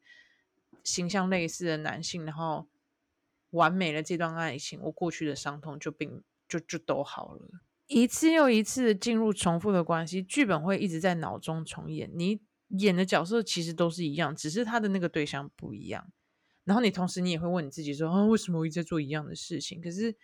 [0.85, 2.69] 形象类似的男性，然后
[3.51, 7.41] 完美了这段爱情，我过去的伤痛就并就就都好了。
[7.89, 12.09] 一次又一次的进入重复的关系，剧本会一直在脑中重演。
[12.15, 12.39] 你
[12.69, 16.13] 演的角色其实都是一样，只是他的那个对象不一样。
[16.65, 20.15] 然后你同时，你也会问你自己说：“啊，为什么我一直在做一样的事情？”可是，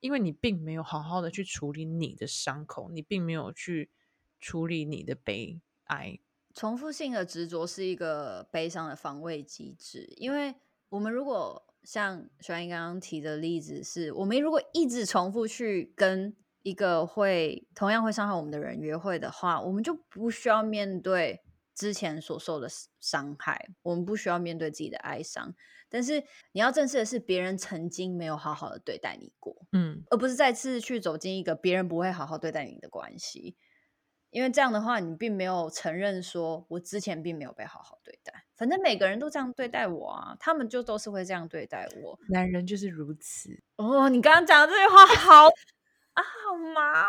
[0.00, 3.90] 因为你并没有好好的去处理你的伤口，你并没有去
[4.38, 6.18] 处理你的悲哀。
[6.52, 10.12] 重复性的执着是一个悲伤的防卫机制。
[10.18, 10.54] 因为
[10.90, 21.42] 我们如果像小英刚刚提的例子是，是我们如果一直重复去跟一个会同样会伤害我们的人约会的话，我们就不需要面对
[21.76, 22.68] 之前所受的
[22.98, 25.54] 伤害，我们不需要面对自己的哀伤。
[25.88, 33.56] 但是你要正视的是，别人曾经没有好好的对待你过，嗯，而不是再次去走进一个别人不会好好对待你的关系，
[34.30, 38.46] 因为这样的话，你并没有承认说，我之前并没有被好好对待。
[38.56, 42.18] 反正每个人都这样对待我啊，他们就都是会这样对待我。
[42.30, 43.50] 男人就是如此。
[43.76, 45.46] 哦，你刚刚讲的这句话好
[46.14, 47.08] 啊，好麻哦。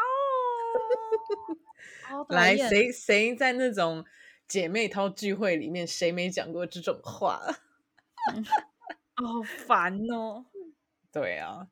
[2.08, 4.06] 好来，谁谁在那种
[4.48, 7.42] 姐妹淘聚会里面，谁没讲过这种话？
[9.16, 10.46] 好烦哦！
[11.12, 11.68] 对啊，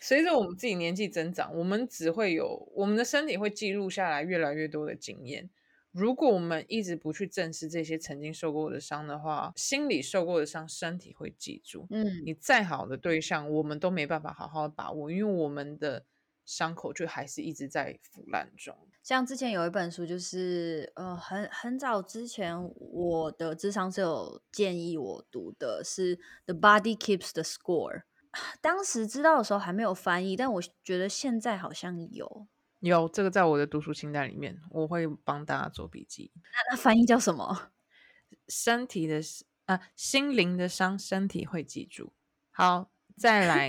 [0.00, 5.50] 随着我们自己年纪增长，我们只会有我们的身体会记录下来越来越多的经验。
[5.90, 11.88] 如果我们一直不去正视这些曾经受过的伤的话，心里受过的伤，身体会记住。
[11.90, 16.06] 嗯，你再好的对象，我们都没办法好好的把握，因为我们的。
[16.48, 18.74] 伤口就还是一直在腐烂中。
[19.02, 27.98] 像之前有一本书，就是呃，很很早之前，我的智商是有建议我读的，是《The Body Keeps the Score》。
[28.62, 32.46] 当时知道的时候还没有翻译，但我觉得现在好像有。
[32.80, 36.32] 有这个在我的读书清单里面，我会帮大家做笔记。
[36.34, 37.72] 那那翻译叫什么？
[38.48, 39.20] 身体的
[39.66, 42.14] 啊，心灵的伤，身体会记住。
[42.50, 43.68] 好，再来。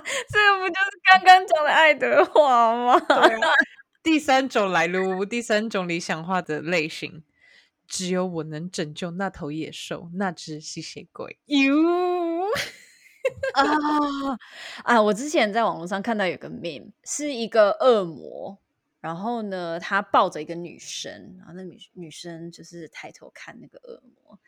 [0.00, 2.98] 这个不就是刚刚讲的爱德华吗？
[3.00, 3.50] 对啊，
[4.02, 7.22] 第三种来路，第三种理想化的类型，
[7.86, 11.38] 只有我能拯救那头野兽，那只吸血鬼。
[11.46, 11.74] 哟
[13.54, 14.38] 啊
[14.84, 15.00] 啊！
[15.00, 18.58] 我之前在网络上看到有个 meme，是一个恶魔，
[19.00, 24.38] 然后呢，他抱着一个女生，然后那女女生就是抬头看那个恶魔，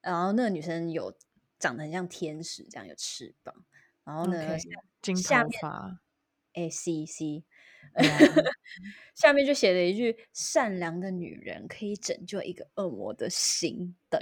[0.00, 1.12] 然后那个女生有
[1.58, 3.52] 长得很像天使，这样有翅膀。
[4.06, 4.62] 然后呢，okay,
[5.02, 5.98] 金头发下面
[6.54, 7.44] 哎，C C，
[9.14, 14.18] 下面就写了一句：“善良的女人可以拯救一个恶魔的心。”的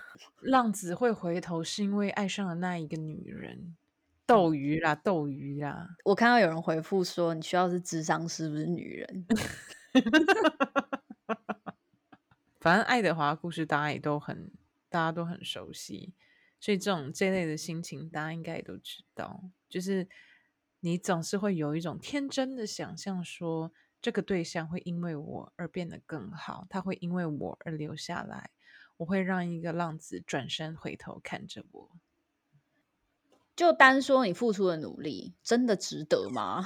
[0.40, 3.76] 浪子会回头，是因为爱上了那一个女人。
[4.26, 5.88] 斗鱼啦，斗鱼啦！
[6.04, 9.26] 我看到有人回复说：“你需要是智商是，不是女人。
[12.60, 14.50] ”反正爱德华故事大家也都很，
[14.88, 16.12] 大家都很熟悉。
[16.60, 20.08] 所以这种这类的心情，大家应该也都知道，就是
[20.80, 28.50] 你总是会有一种天真的想象，说这个对象会因为我而变得更好，他会因为我而留下来，
[28.98, 31.90] 我会让一个浪子转身回头看着我。
[33.56, 36.64] 就单说你付出的努力，真的值得吗？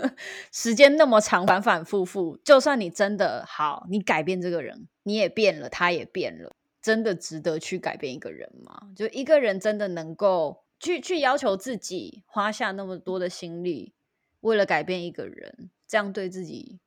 [0.52, 6.54] 时间那么长，反反复复，就算你真的好，你改变这个人，你也变了，他也变了。
[6.84, 8.92] 真的值得去改变一个人吗？
[8.94, 13.94] 就一个人真的能够去去要求自己花下那么多的心力，
[14.40, 16.78] 为了改变一个人，这样对自己，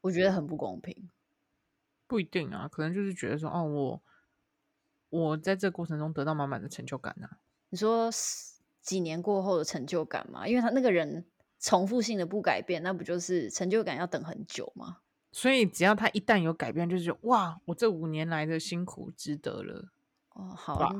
[0.00, 1.10] 我觉得很不公平。
[2.06, 4.02] 不一定啊，可能就是觉得说，哦，我
[5.10, 7.36] 我在这个过程中得到满满的成就感啊。
[7.68, 8.08] 你说
[8.80, 10.48] 几年过后的成就感嘛？
[10.48, 11.26] 因为他那个人
[11.60, 15.00] 重复性的不改变，那不就是成就感要等很久吗？
[15.36, 19.90] 所以只要他一旦有改变，就是哇，我这五年来的辛苦值得了。
[20.30, 20.90] 哦，好，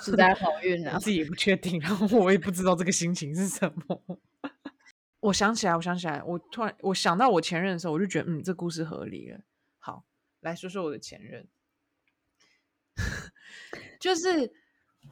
[0.00, 0.92] 祝大家好运啊！
[0.94, 4.00] 我自己也不确定，然后我也不知道这个心情是什么。
[5.18, 9.40] 我想起来，我想起来，我突然我想到我前任的时候，我就觉得，嗯，这故事合理了。
[9.80, 10.04] 好，
[10.38, 11.48] 来说说我的前任，
[13.98, 14.61] 就是。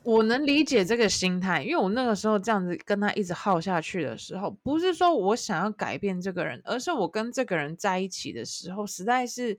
[0.02, 9.58] 我能理解这个心态，因为我那个时候这样子跟他一直耗下去的时候，不是说我想要改变这个人，而是我跟这个人在一起的时候，实在是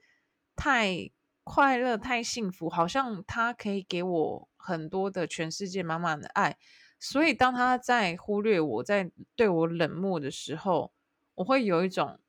[0.56, 1.12] 太
[1.44, 6.58] 快乐、太幸福，好像他可以给我很多的全世界满满的爱。
[7.00, 10.92] 所以当他在忽略我，在对我冷漠的时候，
[11.36, 12.20] 我会有一种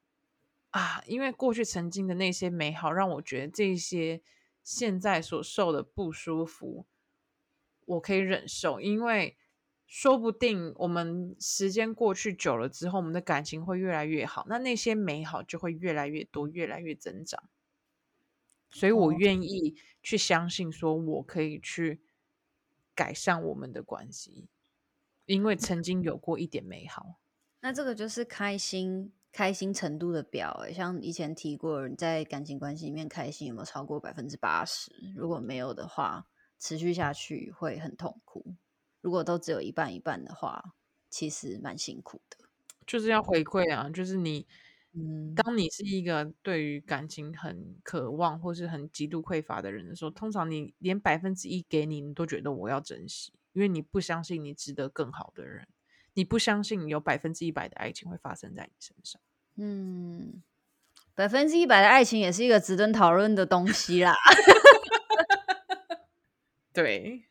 [0.70, 4.20] 啊，因为过去曾经的那些美好，让我觉得这些
[4.62, 6.84] 现在所受的不舒服。
[7.86, 9.36] 我可以忍受，因为
[9.86, 17.42] 说不定我们时间过去久了之后，我们的感情会越来越好，那那些美好就会越来越多，越来越增长。
[18.70, 22.00] 所以我愿意去相信，说我可以去
[22.94, 24.48] 改善我们的关系，
[25.26, 27.20] 因为曾经有过一点美好。
[27.60, 34.90] 那这个就是开心开心程度的表，像以前提过，在感情关系里面开心有没有超过百分之八十？
[35.14, 36.26] 如果没有的话。
[36.62, 38.54] 持续下去会很痛苦。
[39.00, 40.74] 如果都只有一半一半的话，
[41.10, 42.36] 其实蛮辛苦的。
[42.86, 44.46] 就是要回馈啊，就是你，
[44.92, 55.66] 嗯，当你是一个对于感情很渴望或是很极度匮乏的人的时候，通常你连百分之一给你，你都觉得我要珍惜，因为你不相信你值得更好的人，
[56.14, 59.20] 你不相信有百分之一百的爱情会发生在你身上。
[59.56, 60.40] 嗯，
[61.16, 64.14] 百分之一百的爱情也是一个值得讨论的东西啦。
[66.72, 67.24] 对，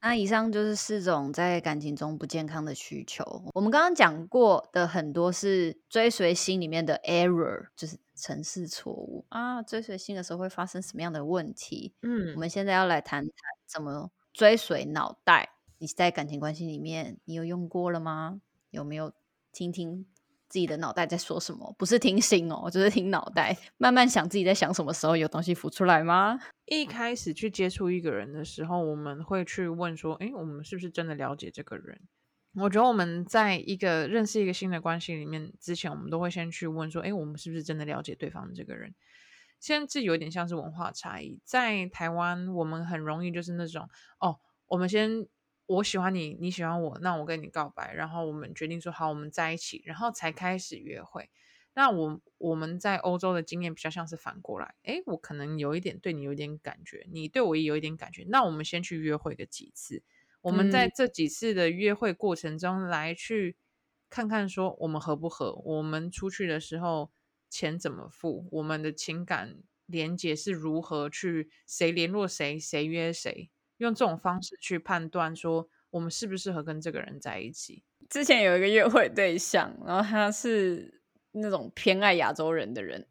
[0.00, 3.24] 那以上就是四种在感情中不健康的需求。
[3.54, 9.62] 我们刚刚讲过的很多是追随心里面的 error，就是程式错误啊。
[9.62, 11.94] 追随心的时候会发生什么样的问题？
[12.02, 13.32] 嗯，我们现在要来谈谈
[13.66, 15.50] 怎么追随脑袋。
[15.78, 18.40] 你在感情关系里面，你有用过了吗？
[18.70, 19.12] 有没有
[19.52, 20.06] 听听？
[20.48, 21.74] 自己的脑袋在说什么？
[21.76, 26.38] 不是听心哦，就是听脑袋，慢慢想自己在想什么时候有东西浮出来吗？
[26.66, 32.00] 一开始去接触一个人的时候，我们会去问说：“诶，我们是不是真的了解这个人？”
[32.58, 38.94] 我觉得我们在一个认识一个新的关系里面之前，我们都会先去问说：“诶，我们是不是真的了解对方的这个人？”
[39.60, 43.88] 现在这有点像是文化差异，在台湾我们很容易就是那种
[44.20, 45.26] 哦，我们先。
[45.66, 51.28] 我喜欢你，你喜欢我，那我跟你告白，然后我们决定说好，我们在一起，然后才开始约会。
[51.74, 60.02] 那我我们在欧洲的经验比较像是反过来，诶，我可能有一点对你有一点感觉，你对我也有一点感觉，那我们先去约会个几次，
[60.40, 63.56] 我们在这几次的约会过程中来去
[64.08, 67.10] 看看说我们合不合，我们出去的时候
[67.50, 73.50] 钱怎么付，我们的情感连接是如何去，谁联络谁，谁约谁。
[73.78, 77.82] 用这种方式去判断说我们适不适合跟这个人在一起。
[78.08, 81.02] 之前有一个约会对象，然后他是
[81.32, 83.06] 那种偏爱亚洲人的人，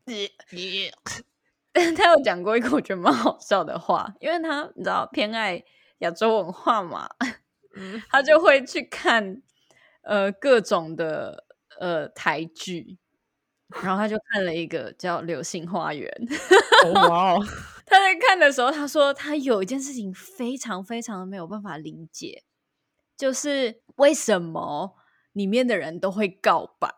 [1.74, 5.62] 但他有讲过一个我觉得蛮好笑的话，因为他你知道偏爱
[6.00, 7.10] 亚洲文化嘛，
[8.10, 9.42] 他就会去看
[10.04, 11.46] 呃各种的
[11.80, 12.98] 呃台剧，
[13.84, 16.10] 然后他就看了一个叫《流星花园》。
[16.94, 17.40] 哇哦！
[17.86, 22.44] 他在看的时候，他说他有一件事情非常非常的没有办法理解，
[23.16, 24.96] 就是为什么
[25.34, 26.90] 里面的人都会告白？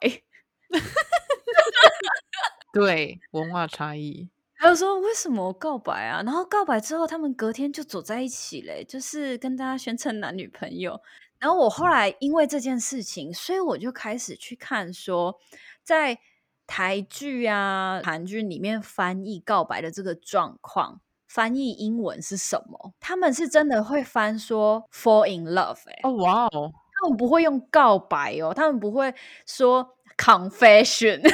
[2.72, 4.30] 对，文化差异。
[4.56, 6.24] 还有说为什么告白啊？
[6.24, 11.02] 然后告白之后，他们隔天就走在一起嘞，就是跟大家宣称男女朋友。
[11.38, 15.40] 然后我后来因为这件事情，所以我就开始去看说
[15.84, 16.20] 在。
[16.68, 22.93] 台剧啊，韩剧里面翻译告白的这个状况，翻译英文是什么？
[22.99, 29.11] 他们是真的会翻说 fall in love 哎、欸，哦哇哦，他们不会用告白哦，他们不会
[29.45, 31.22] 说 confession，confession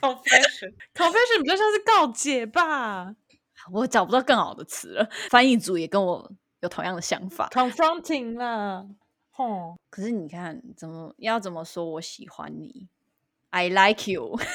[0.94, 3.14] confession 比较像是告解吧？
[3.72, 5.08] 我找不到更好的词了。
[5.28, 8.86] 翻译组也跟我有同样的想法，confronting 啦，
[9.36, 12.88] 哦，可是你看，怎么要怎么说我喜欢你
[13.50, 14.38] ？I like you.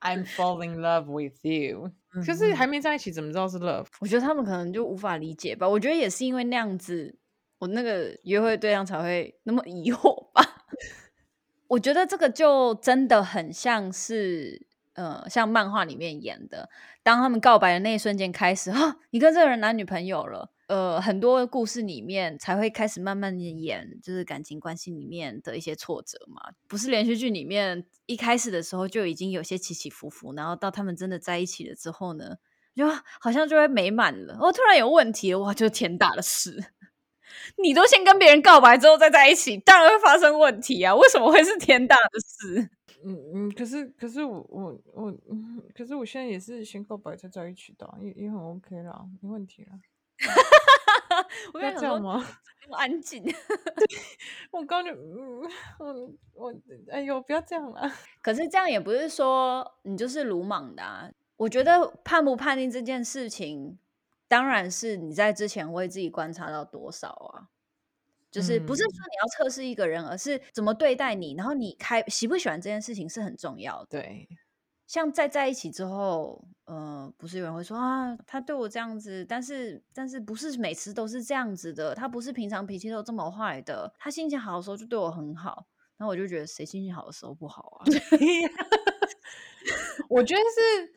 [0.00, 1.90] I'm falling in love with you.
[2.24, 3.86] 可是还没在一起，怎么知道是 love？
[4.00, 5.68] 我觉得他们可能就无法理解吧。
[5.68, 7.18] 我觉得也是因为那样子，
[7.58, 10.42] 我那个约会对象才会那么疑惑吧。
[11.68, 16.70] 我觉得这个就真的很像是，呃，像漫画里面演的，
[17.02, 26.52] 当他们告白的那一瞬间开始，哈，你跟这个人男女朋友了，呃，很多故事里面才会开始慢慢的演，就是感情关系里面的一些挫折嘛。
[26.66, 32.36] 不是连续剧里面一开始的时候就已经有些起起伏伏，然后到他们真的在一起了之后呢，
[32.74, 32.84] 就
[33.20, 34.36] 好像就会美满了。
[34.40, 36.72] 哦，突然有问题，哇，就天大的事。
[37.62, 40.94] 你都先跟别人告白之后再在一起，当然会发生问题啊。
[40.96, 42.70] 为什么会是天大的事？
[43.04, 45.14] 嗯嗯，可是可是我我我，
[45.74, 49.78] 可是我现在也是先告白才在一起的，也也很 OK 啦，没问题啦。
[51.54, 52.24] 我跟你讲吗？
[52.62, 53.24] 那么安静。
[54.50, 55.40] 我刚就，嗯，
[55.78, 56.54] 我我，
[56.90, 57.92] 哎呦，不要这样啦。
[58.22, 61.10] 可是这样也不是说你就是鲁莽的啊。
[61.36, 63.78] 我觉得判不判定这件事情，
[64.26, 67.48] 当然是你在之前为自己观察到多少啊。
[68.28, 73.86] 就是不是说你要测试一个人，而是怎么对待你，然后你开喜不喜欢这件事情是很重要的。
[74.02, 74.28] 对。
[74.86, 85.66] 像在在一起之后，呃，不是有人会说啊，他对我这样子，但是但是不是每次都是这样子的，他不是平常脾气都这么坏的，他心情好的时候就对我很好，
[85.96, 87.84] 然后我就觉得谁心情好的时候不好啊？
[90.08, 90.94] 我觉得是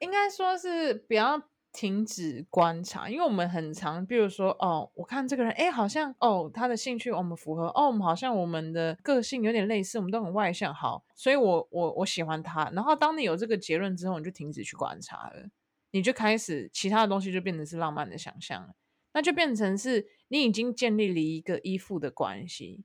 [0.00, 1.40] 应该说是比较。
[1.72, 12.68] 停止观察，因为我们很常，比如说，哦，我看这个人，哎，好像，哦，他的兴趣我们符合，哦，我们好像我们的个性有点类似，我们都很外向，好，所以我我我喜欢他。
[12.74, 15.48] 然后当你有这个结论之后，你就停止去观察了，
[15.92, 18.74] 你就开始其他的东西就变成是浪漫的想象了，
[19.12, 22.84] 那就变成是你已经建立了一个依附的关系，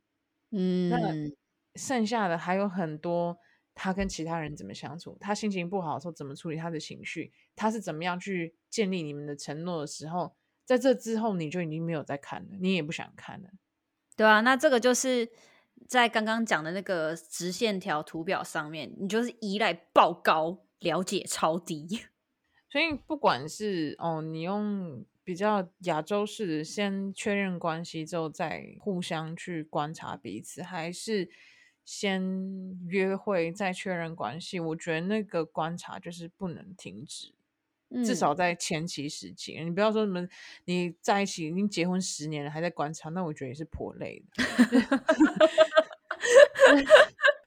[0.51, 0.99] 嗯，那
[1.75, 3.37] 剩下的还有很多。
[3.75, 5.17] 他跟其他人怎么相处？
[5.19, 7.33] 他心情不好的时候怎么处理他的情绪？
[7.55, 10.33] 他是怎么样去建立你们的承诺的时候？
[10.63, 13.49] 在这之后，你就已经没有再看了，你也不想看了。
[14.15, 15.29] 对啊，那这个就是
[15.87, 21.99] 在刚刚讲的那个直线条图表上面，你就是依赖爆高，了解超低。
[22.71, 31.29] 所以不管是哦，你用比较亚洲式的先确认关系之后，再互相去观察彼此，还是？
[31.85, 37.35] 先约会再确认关系，我觉得那个观察就是不能停止，
[37.89, 40.27] 嗯、至少在前期时期，你不要说什么
[40.65, 44.43] 你在一起已经结婚十年了还在观察，那我觉得也是颇累的。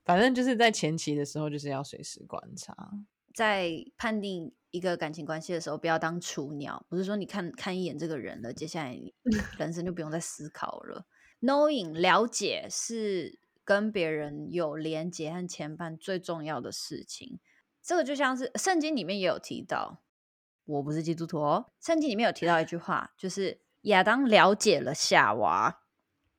[0.05, 2.93] 反正就是在前期的时候就是要随时观察，
[3.35, 8.97] 在判定一个感情关系的时候，不要当雏鸟，不是说你看看一眼这个人了，接下来
[9.59, 11.09] 人生就不用再思考了。
[11.41, 13.41] Knowing 了解是。
[13.69, 17.39] 跟别人有连结和牵绊最重要的事情，
[17.83, 20.01] 这个就像是圣经里面也有提到。
[20.65, 25.83] 我不是基督徒哦，圣经里面有提到一句话，就是亚当了解了夏娃，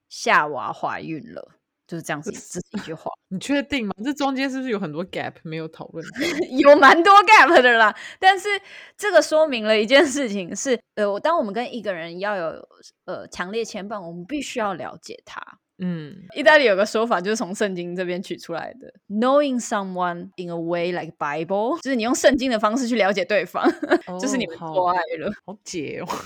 [0.07, 1.51] 夏娃怀孕了，
[1.85, 3.11] 就是这样子，这是一句话。
[3.27, 3.93] 你确定吗？
[4.03, 6.03] 这中间是不是有很多 gap 没有讨论？
[6.57, 7.95] 有蛮多 gap 的啦。
[8.19, 8.49] 但是
[8.97, 12.67] 这个说明了一件事情是，呃，当我们跟一个人要有
[13.05, 15.59] 呃强烈牵绊，我们必须要了解他。
[15.81, 23.63] 嗯，意大利有个说法，就是从圣经这边取出来的，knowing someone in a way like Bible，就是你用圣经的方式去了解对方，
[24.07, 26.07] 哦、就是你们做爱了，好，好解哦。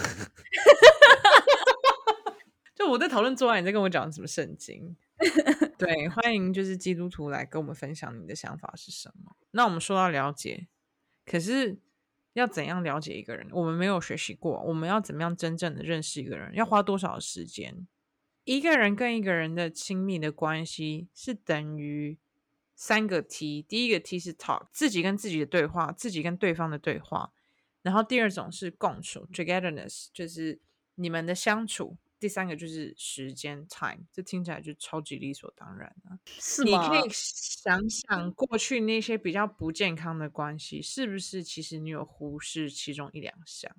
[2.75, 4.95] 就我在讨论做爱，你在跟我讲什么圣经？
[5.77, 9.35] 对，欢迎就是基督徒来跟我们分享你的想法是什么。
[9.51, 10.67] 那我们说到了解，
[11.25, 11.77] 可是
[12.33, 13.47] 要怎样了解一个人？
[13.51, 16.53] 我们没有学习过，我们要怎么样真正的认识一个人？
[16.55, 17.87] 要花多少时间？
[18.45, 22.17] 一个人跟一个人的亲密的关系是等于
[22.75, 27.31] 三个 T，第一个 T 是 talk，自己跟自己的对话，自己跟对方的对话。
[27.81, 30.59] 然后第二种是共处，togetherness，就是
[30.95, 31.97] 你们的相处。
[32.19, 36.19] 第三个就是时间 time，这听起来就超级理所当然啊。
[36.39, 36.83] 是吗？
[36.83, 43.73] 你可以想想过去那些比较不健康的关系，是不是其实你有忽视其中一两项？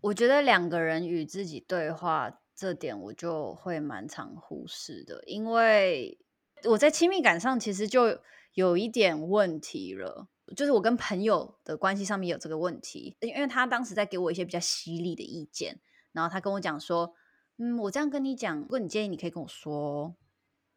[0.00, 2.40] 我觉得两个人与自己对话。
[2.56, 6.18] 这点我就会蛮常忽视的，因为
[6.64, 8.20] 我在亲密感上其实就
[8.54, 15.80] 有一点问题了，就是我跟朋友的关系上面有这个问题，因为他当时在给我一些比较犀利的意见，
[16.12, 17.14] 然后他跟我讲说，
[17.56, 20.14] 嗯，我这样跟你讲，如果你介意，你可以跟我说，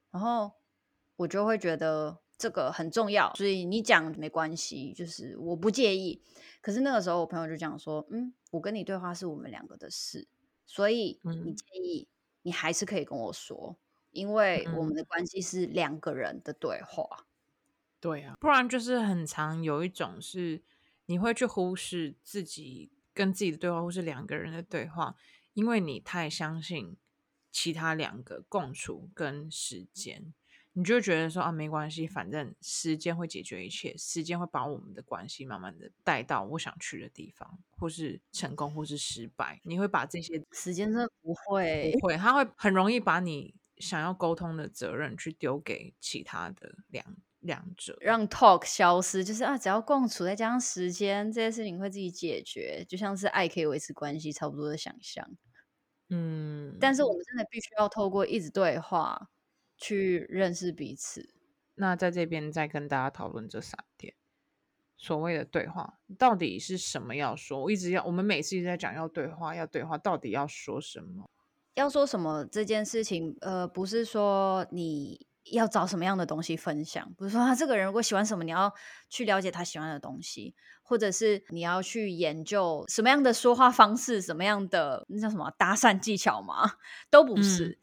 [0.09, 0.51] 然后
[1.15, 6.23] 我就会觉得这个很重要，所以你讲没关系，就是我不介意。
[6.61, 10.27] 可是那个时候我朋友就讲说，嗯，我跟你对话是我们两个的事。
[10.67, 12.07] 所以你建议
[12.43, 13.75] 你还是可以跟我说，
[14.11, 17.25] 因为我们的关系是两个人的对话。
[17.99, 20.61] 对啊，不然就是很常有一种是
[21.07, 25.15] 你会去忽视自己跟自己的对话，或是两个人的对话，
[25.53, 26.95] 因为你太相信
[27.51, 30.33] 其他两个共处跟时间。
[30.77, 39.59] 你就会觉得说啊，没关系，反正时间会解决一切，时间会把我们的关系慢慢的带到我想去的地方，或是成功，或是失败。
[39.63, 47.03] 你会把这些时间真的不会不会，他会很容易把你想要沟通的责任去丢给其他的两
[47.39, 49.23] 两者，让 talk 消失。
[49.25, 55.27] 就是啊，只要共处再加上时间，这些事情会自己解决，就像是爱可以维持关系差不多的想象。
[56.09, 59.31] 嗯，但是我们真的必须要透过一直对话。
[59.77, 61.29] 去认识彼此。
[61.75, 64.15] 那在这边再跟大家讨论这三点，
[64.97, 67.15] 所谓的对话到底是什么？
[67.15, 71.29] 要说，我一直要，我们每次一直在讲要对话，要对话，到底要说什么？
[71.75, 72.43] 要说什么？
[72.51, 78.73] 这件事情，呃，不是说你要找什么样的东西分享，不是说他这个人如果喜欢什么，你要
[79.07, 86.77] 去了解他喜欢的东西，或者是你要去研究什么样的说话方式，什么样的那叫什么搭讪技巧吗？
[87.11, 87.67] 都不是。
[87.67, 87.77] 嗯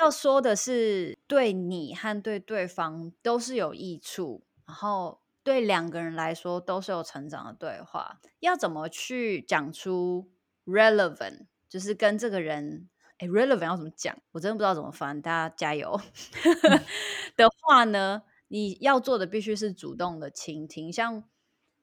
[0.00, 8.18] 要说的是，对你和对对方都是有益处，然后对两个人来说都是有成长的对话。
[8.40, 10.30] 要怎么去讲出
[10.64, 12.88] relevant，就是跟这个人，
[13.18, 14.16] 哎，relevant 要怎么讲？
[14.32, 16.00] 我真的不知道怎么翻，大家加油。
[17.36, 21.29] 的话呢，你要做的必须是主动的倾听，像。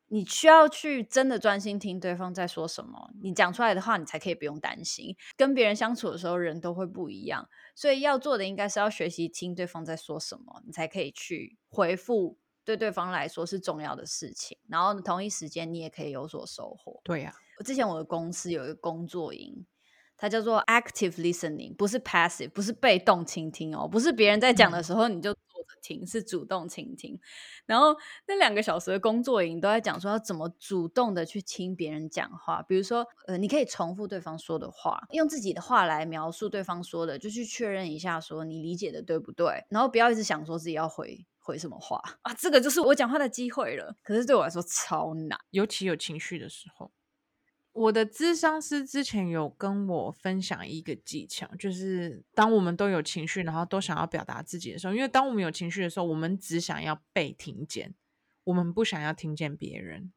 [0.10, 5.16] 你需要去真的专心听对方在说什么，你讲出来的话，你才可以不用担心。
[5.36, 14.58] 跟别人相处的时候，人都会不一样，所以要做的应该是要学习听对方在说什么，你才可以去回复对对方来说是重要的事情。
[14.70, 17.02] 然后同一时间，你也可以有所收获。
[17.04, 19.66] 对呀、啊，我之前我的公司有一个工作营，
[20.16, 25.36] 它叫做 active listening，不是 passive，不是被动倾听哦，不是别人在讲的时候你就。
[25.62, 27.20] 嗯听是主动倾听，
[27.66, 27.96] 然后
[28.28, 43.96] 那两个小时的工作营都在讲说要怎么主动的去听别人讲话，比如说呃，你可以重复对方说的话，用自己的话来描述对方说的，就去确认一下说你理解的对不对，然后不要一直想说自己要回回什么话啊，这个就是我讲话的机会了。
[44.04, 46.92] 可是对我来说超难，尤其有情绪的时候。
[47.78, 57.94] 我的咨商师之前有跟我分享一个技巧，就是当我们都有情绪，然后都想要表达自己的时候，因为当我们有情绪的时候，我们只想要被听见，
[58.46, 60.12] 我们不想要听见别人，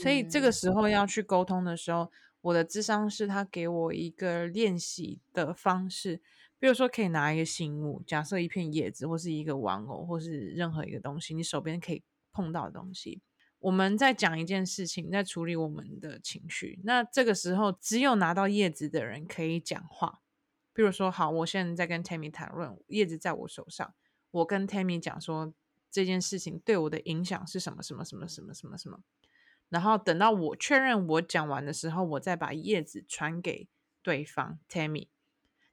[0.00, 2.10] 所以这个时候要去沟通的时候，
[2.40, 6.22] 我的咨商师他给我一个练习的方式，
[6.58, 13.20] 比如说可以拿一个信物，假设一片叶子，或是一个玩偶，或是任何一个东西，你手边可以碰到的东西。
[13.60, 16.78] 我们在讲一件事情，在处理我们的情绪。
[16.84, 20.20] 那这个时候，只有拿到叶子的人可以讲话。
[20.72, 23.92] 比如说，好，我现在在跟 Tammy 谈论，叶子在我手上，
[24.30, 25.52] 我跟 Tammy 讲说
[25.90, 29.00] 这件事情对我的影响是什么什么什么什么什么什么。
[29.68, 33.66] 然后等到我确认我讲完的时候，我再把叶子传给
[34.04, 35.08] 对方 Tammy。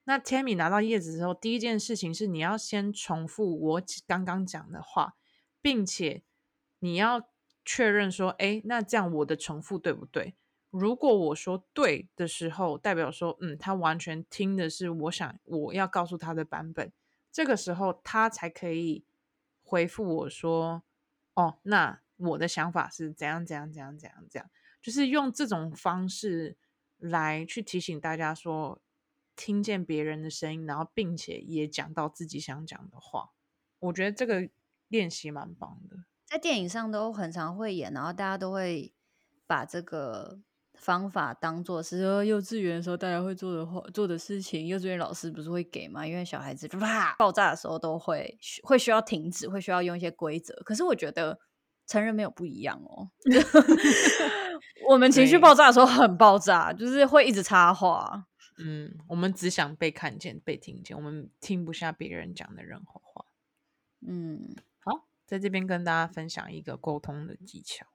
[0.05, 5.15] 那 Tammy 拿到叶子之后，第一件事情是你要先重复我刚刚讲的话，
[5.61, 6.23] 并且
[6.79, 7.29] 你要。
[7.65, 10.35] 确认说，哎，那这样我的重复对不对？
[10.69, 16.91] 如果我说对的时候，代表说，嗯，他完全听的是我想我要告诉他的版本。
[17.31, 19.03] 这个时候，他才可以
[19.63, 20.83] 回复我说，
[21.33, 24.49] 哦，那我的想法是怎样怎样怎样怎样怎样，
[24.81, 26.57] 就是用这种方式
[26.97, 28.81] 来去提醒大家说，
[29.35, 33.31] 听见别人的声音，然后并且也讲到自己想讲的话。
[33.79, 34.49] 我觉得这个
[34.87, 36.05] 练习蛮棒的。
[36.35, 38.93] 在电影上都很常会演，然后大家都会
[39.47, 40.37] 把这个
[40.73, 44.67] 方法当做是说幼稚园的时候大家会做的话做的事情。
[44.67, 46.05] 幼稚园老师不是会给吗？
[46.05, 50.53] 因为小孩子就啪爆炸的时候都会会需要停止，会需要用一些规则。
[50.65, 51.39] 可是我觉得
[51.87, 53.09] 成人没有不一样哦。
[54.89, 58.25] 我们情绪爆炸的时候很爆炸，就是会一直插话。
[58.57, 63.25] 嗯，我们只想被看见、被听见，我们听不下别人讲的任何话。
[64.05, 64.53] 嗯。
[65.25, 67.87] 在这边跟大家分享一个沟通的技巧。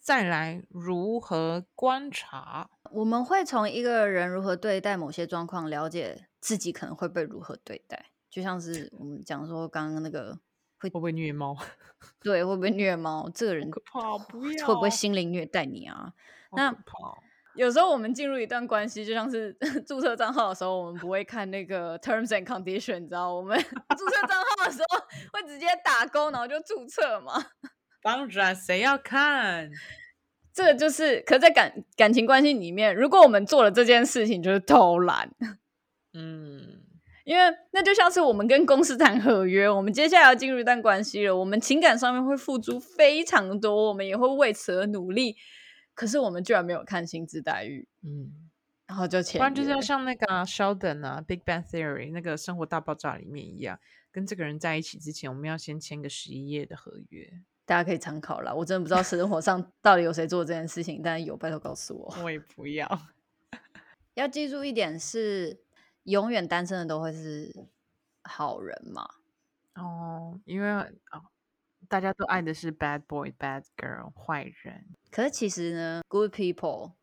[0.00, 2.70] 再来，如何观察？
[2.90, 8.06] 我们会从一个人如何对待某些状况，了解自己可能会被如何对待。
[8.28, 10.36] 就像是我们讲说刚刚那个
[10.78, 11.56] 会，会不会虐猫？
[12.18, 13.30] 对，会不会虐猫？
[13.30, 14.66] 这个人可怕，不要！
[14.66, 16.12] 会不会心灵虐待你啊？
[16.50, 16.72] 那
[17.56, 19.52] 有时候我们进入一段关系，就像是
[19.86, 23.58] 注册账号的时候，我们不会看那个 terms and conditions，你知道，我们
[23.98, 24.98] 注册账号的时候
[25.32, 27.34] 会直接打勾，然后就注册嘛。
[28.02, 29.70] 当然，谁要看？
[30.54, 35.30] 这个就是，可在感感情关系里面，如果我们做了这件事情，就是偷懒。
[36.12, 36.82] 嗯，
[37.24, 45.36] 因为那就像是我们跟公司谈合约，我们接下来要进入一段关系了，我们情感上面会付出非常多，我们也会为此而努力。
[45.94, 48.50] 可是我们居然没有看薪资待遇，嗯，
[48.86, 53.78] 然后就签约，不然就是要像那个、啊、Sheldon 啊，《Big Bang Theory》那个《生活大爆炸》里面一样，
[54.10, 57.42] 跟这个人在一起之前，我们要先签个十一页的合约。
[57.64, 58.52] 大家可以参考啦。
[58.52, 62.14] 我真的不知道生活上到底有谁做这件事情，但是有，拜托告诉我。
[62.22, 63.00] 我也不要。
[64.14, 65.60] 要记住一点是，
[66.02, 67.66] 永远单身的都会是
[68.24, 69.08] 好人嘛。
[69.76, 71.22] 哦，因为哦，
[71.92, 74.86] 大家都爱的是 bad boy bad girl 坏人。
[75.10, 76.94] 可是其实呢，good people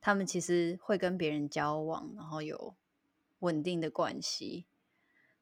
[0.00, 2.76] 他们其实会跟别人交往，然后有
[3.40, 4.68] 稳定的关系。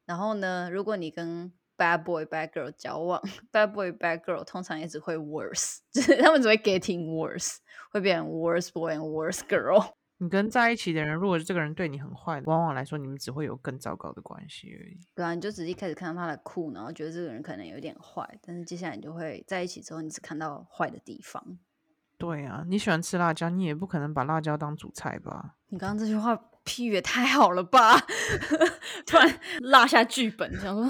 [0.05, 7.57] 然后呢，如果你跟 bad boy bad girl 交往，bad boy bad girl 通常也只会 worse，就是他们只会 getting worse，
[7.91, 9.93] 会变成 worse boy and worse girl。
[10.17, 14.97] 你跟在一起的人，如果这个人对你很坏，往往来说你们只会有更糟糕的关系而已。
[15.13, 21.59] 对啊，你就只是一开始看到他的酷，然后觉得这个人可能有点坏，但是接下来你就会在一起之后，你只看到坏的地方。
[22.17, 25.55] 对啊，你喜欢吃辣椒，你也不可能把辣椒当主菜吧？
[25.67, 27.99] 你刚刚这句话譬喻也太好了吧！
[29.05, 30.89] 突然 落下剧本，想说。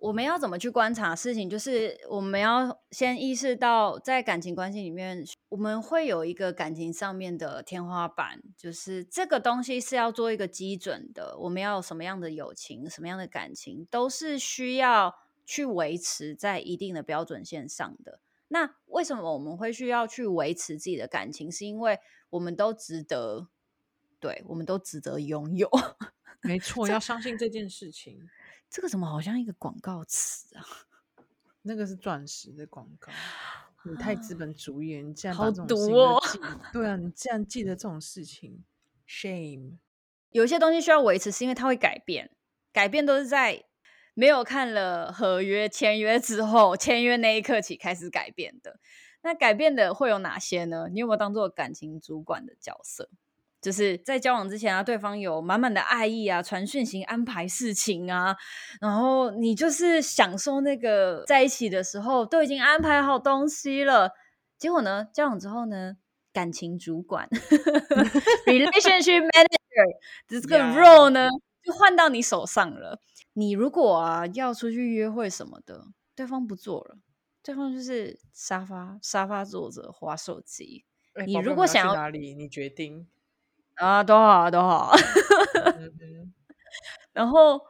[0.00, 1.50] 我们要怎么去观察事情？
[1.50, 11.36] 就是我们要先意识到，在感情关系里面，我们会有一个感情上面的天花板，就是这个东西是要做一个基准的。
[11.38, 18.20] 我们要有什么样的友情，什么样的感情，都是需要去维持在一定的标准线上的。
[18.48, 21.50] 那为什么我们会需要去维持自己的感情？
[21.50, 21.98] 是因为
[22.30, 23.48] 我们都值得，
[24.20, 25.68] 对，我们都值得拥有。
[26.42, 28.28] 没错，要相信这件事情。
[28.70, 30.64] 这个怎么好像一个广告词啊？
[31.62, 33.10] 那个是钻石的广告。
[33.84, 36.20] 你太资本主义了，你竟然好毒哦！
[36.72, 38.64] 对啊，你竟然记得这种事情
[39.06, 39.78] ，shame。
[40.30, 42.30] 有些东西需要维持，是因为它会改变，
[42.72, 43.64] 改变都是在
[44.14, 48.78] 没有看了合约签约之后，签约那一刻起开始改变的。
[49.22, 50.88] 那改变的会有哪些呢？
[50.92, 53.08] 你有没有当做感情主管的角色？
[53.68, 58.34] 就是在交往之前啊，对方有满满的爱意啊，传讯息、安排事情啊，
[58.80, 64.12] 然后你就是享受那个在一起的时候都已经安排好东西了。
[64.56, 65.98] 结果呢，交往之后呢，
[66.32, 67.28] 感情主管
[68.48, 69.96] （relationship manager）
[70.26, 71.28] 这个 role 呢.
[71.62, 73.02] 就换到你手上了。
[73.34, 76.96] 你如果啊要出去约会什么的，对方不做了，
[77.42, 80.86] 对方就是沙发沙发坐着滑手机。
[81.16, 83.06] 欸、你如果想要，要去哪里，你决定。
[83.78, 84.92] 啊，都好， 都好。
[87.12, 87.60] 然后，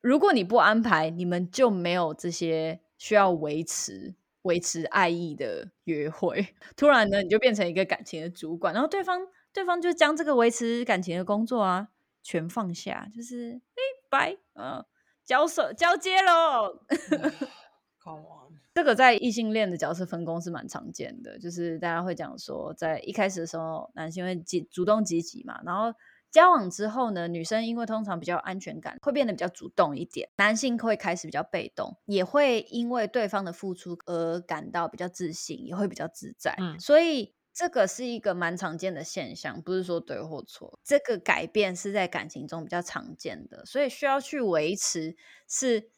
[0.00, 6.54] 如果你不安排，你们就没有这些需要维持、维持爱意的约会。
[6.76, 11.88] 突然呢，你就变成一个感情的主管，然后对方，对方就将这个维持感情的工作啊，
[12.22, 14.84] 全放下，就是哎，拜，嗯，
[15.24, 16.82] 交手交接喽。
[18.76, 25.90] 这个在异性恋的角色分工是蛮常见的，就是大家会讲说，在一开始的时候，男性会积主动积极嘛，然后
[26.30, 36.54] 交往之后呢，女生因为通常比较有安全感，会变得比较主动一点，男性会开始比较被动，也会因为对方的付出而感到比较自信，也会比较自在。
[36.58, 45.16] 嗯，所以这个是一个蛮常见的现象，不是说对或错，这个改变是在感情中比较常见的，所以需要去维持
[45.48, 45.88] 是。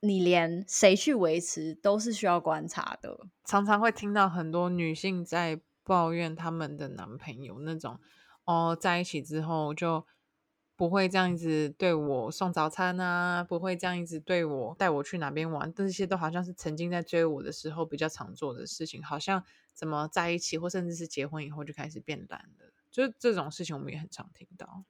[0.00, 7.98] 你连谁去维持都是需要观察的，常常会听到很多女性在抱怨他们的男朋友那种
[8.44, 10.04] 哦，在一起之后就
[10.76, 19.44] 不会这样子对我送早餐啊，不会这样子对我带我去哪边玩，这些都好像是曾经在追我的时候比较常做的事情，好像
[19.74, 24.84] 怎么在一起或甚至是结婚以后就开始变懒了，就这种事情我们也很常听到。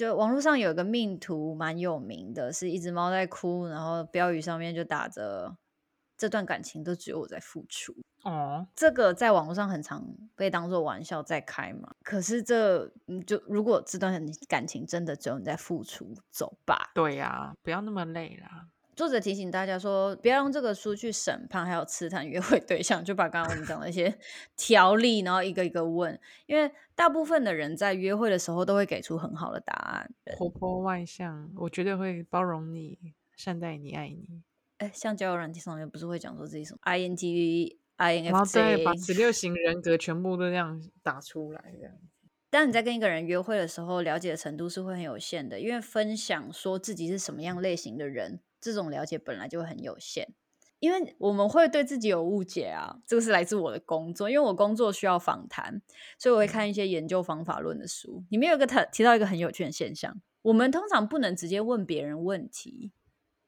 [0.00, 5.54] 就网络上有个命图蛮有名的，是一只猫在哭，然后标语上面就打着
[6.16, 7.94] “这段感情都只有我在付出”。
[8.24, 10.02] 哦，这个在网络上很常
[10.34, 11.90] 被当做玩笑在开嘛。
[12.02, 12.90] 可是这
[13.26, 16.90] 就如果这段感情真的只有你在付出，走吧。
[16.94, 18.68] 对呀、啊，不要那么累啦。
[19.00, 24.14] 作者提醒大家说，不要用这个书去审判还有刺探约会对象，就把刚刚我们讲的一些
[24.58, 34.42] 条例，然后一个一个问，因为大部分的人在约会的时候都会给出很好的答案，活泼外向，我绝对会包容你、善待你、爱你。
[34.76, 41.94] 哎，像交友软件上面不是会讲说自己什么 INTV、INFJ，然后对，把十六型人格全部都这样打出来，这样。
[42.50, 48.40] 当你在跟一个人约会的时候，了解的程度是会很有限的，因为分享说自己是什么样类型的人。
[48.60, 50.34] 这种了解本来就很有限，
[50.78, 52.98] 因为我们会对自己有误解啊。
[53.06, 55.82] 这个是来自我的工作，因为我工作需要访谈，
[56.18, 58.24] 所以我会看一些研究方法论的书。
[58.28, 62.92] 里面有个提提到一个很有趣的现象：我们通常不能直接问别人问题，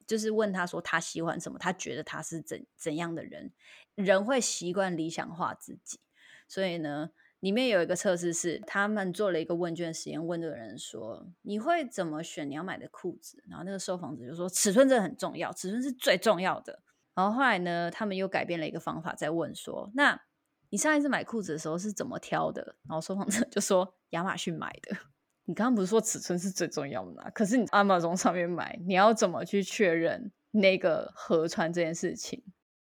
[0.05, 3.51] 就是问他说他喜欢什么，他觉得他是怎怎样的人。
[3.95, 5.99] 人会习惯理想化自己，
[6.47, 7.11] 所以呢，
[7.43, 16.79] 里面有一个测试是，他们做了一个问卷实验，问这个人说：“你会怎么选你要买的裤子？”然后那个受访者就说：“尺寸真的很重要，尺寸是最重要的。”
[17.13, 20.17] 然后后来呢，他们又改变了一个方法，在问说：“那
[20.69, 24.95] 你上一次买裤子的时候是怎么挑的？”然后受访者就说：“亚马逊买的。”
[25.43, 27.29] 你刚刚不是说尺寸是最重要的吗？
[27.31, 32.41] 可是你 Amazon 上面买，你要怎么去确认那个合穿这件事情？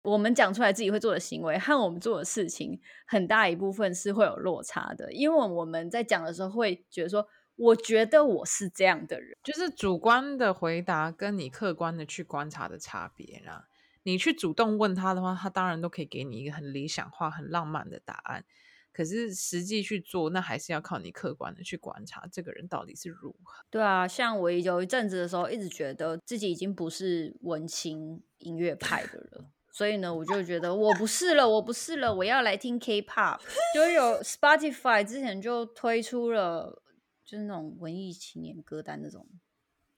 [0.02, 5.12] 我们讲出来自己会做的行为和我们做的事情，很大一部分是会有落差的。
[5.12, 7.26] 因为我们在讲的时候会觉得说，
[7.56, 13.66] 我觉得我是这样的人，就是主观的回答跟你客观的去观察的差别啦。
[14.04, 18.44] 你去主动问他的话，他当然都可以给你一个很理想化、很浪漫的答案。
[18.92, 23.62] 可是实际去做，那还是要靠你客观的去观察这个人到底是如何。
[23.68, 29.50] 对啊，像我有一阵子的时候，一直觉得自己已经不是文青音乐派的了。
[29.72, 33.40] 所以呢，我就觉得我不是了，我不是了，我要来听 K-pop。
[33.74, 36.82] 就有 Spotify 之前就推出了，
[37.24, 39.26] 就是那种文艺青年歌单那种，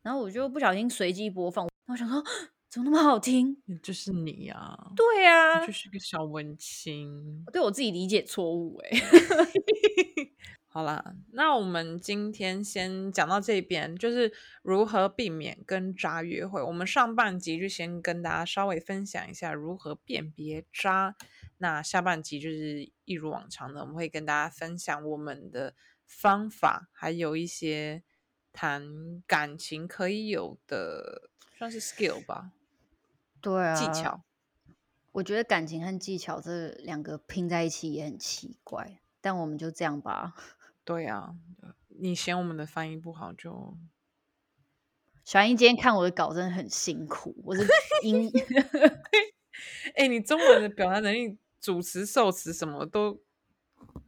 [0.02, 2.22] 然后我就不小心随机播放，然后我想说
[2.68, 3.56] 怎么那么好听？
[3.82, 9.00] 就是你呀、啊，对呀、啊，就是个小文青，我对我自己理解错误哎、欸。
[10.74, 16.62] 好啦，那我们今天先讲到这边，就是如何避免跟渣约会。
[16.62, 21.14] 我们上半集就先跟大家稍微分享一下如何辨别渣，
[21.58, 25.74] 那下半集就是一如往常的，我们会跟大家分享我们的
[26.06, 28.02] 方法，还有一些
[28.50, 32.52] 谈感情可以有的，算是 skill 吧。
[33.42, 34.22] 对啊，技巧。
[35.12, 40.34] 我觉得感情和技巧这两个拼在一起也很奇怪，但我们就这样吧。
[40.84, 41.34] 对啊，
[41.88, 43.76] 你嫌我们的翻译不好就。
[45.24, 47.64] 小英今天看我的稿真的很辛苦，我是
[48.02, 48.28] 英。
[49.94, 53.22] 哎、欸，你中文的表达能力、主词、受词什么都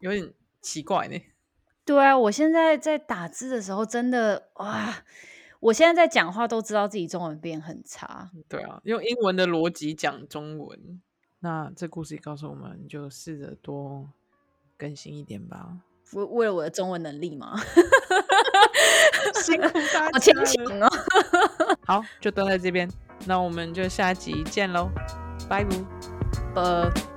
[0.00, 1.16] 有点奇怪呢。
[1.84, 5.04] 对啊，我现在在打字的时候真的哇，
[5.60, 8.32] 我现在在讲话都知道自己中文变很差。
[8.48, 11.00] 对啊，用英文的逻辑讲中文，
[11.38, 14.10] 那这故事也告诉我们，就试着多
[14.76, 15.78] 更新一点吧。
[16.12, 17.60] 为为了我的中文能力吗？
[19.42, 20.88] 辛苦大家了，好牵强哦。
[21.86, 22.88] 好，就蹲在这边，
[23.26, 24.90] 那我们就下集见喽，
[25.48, 25.64] 拜
[26.54, 27.13] 拜。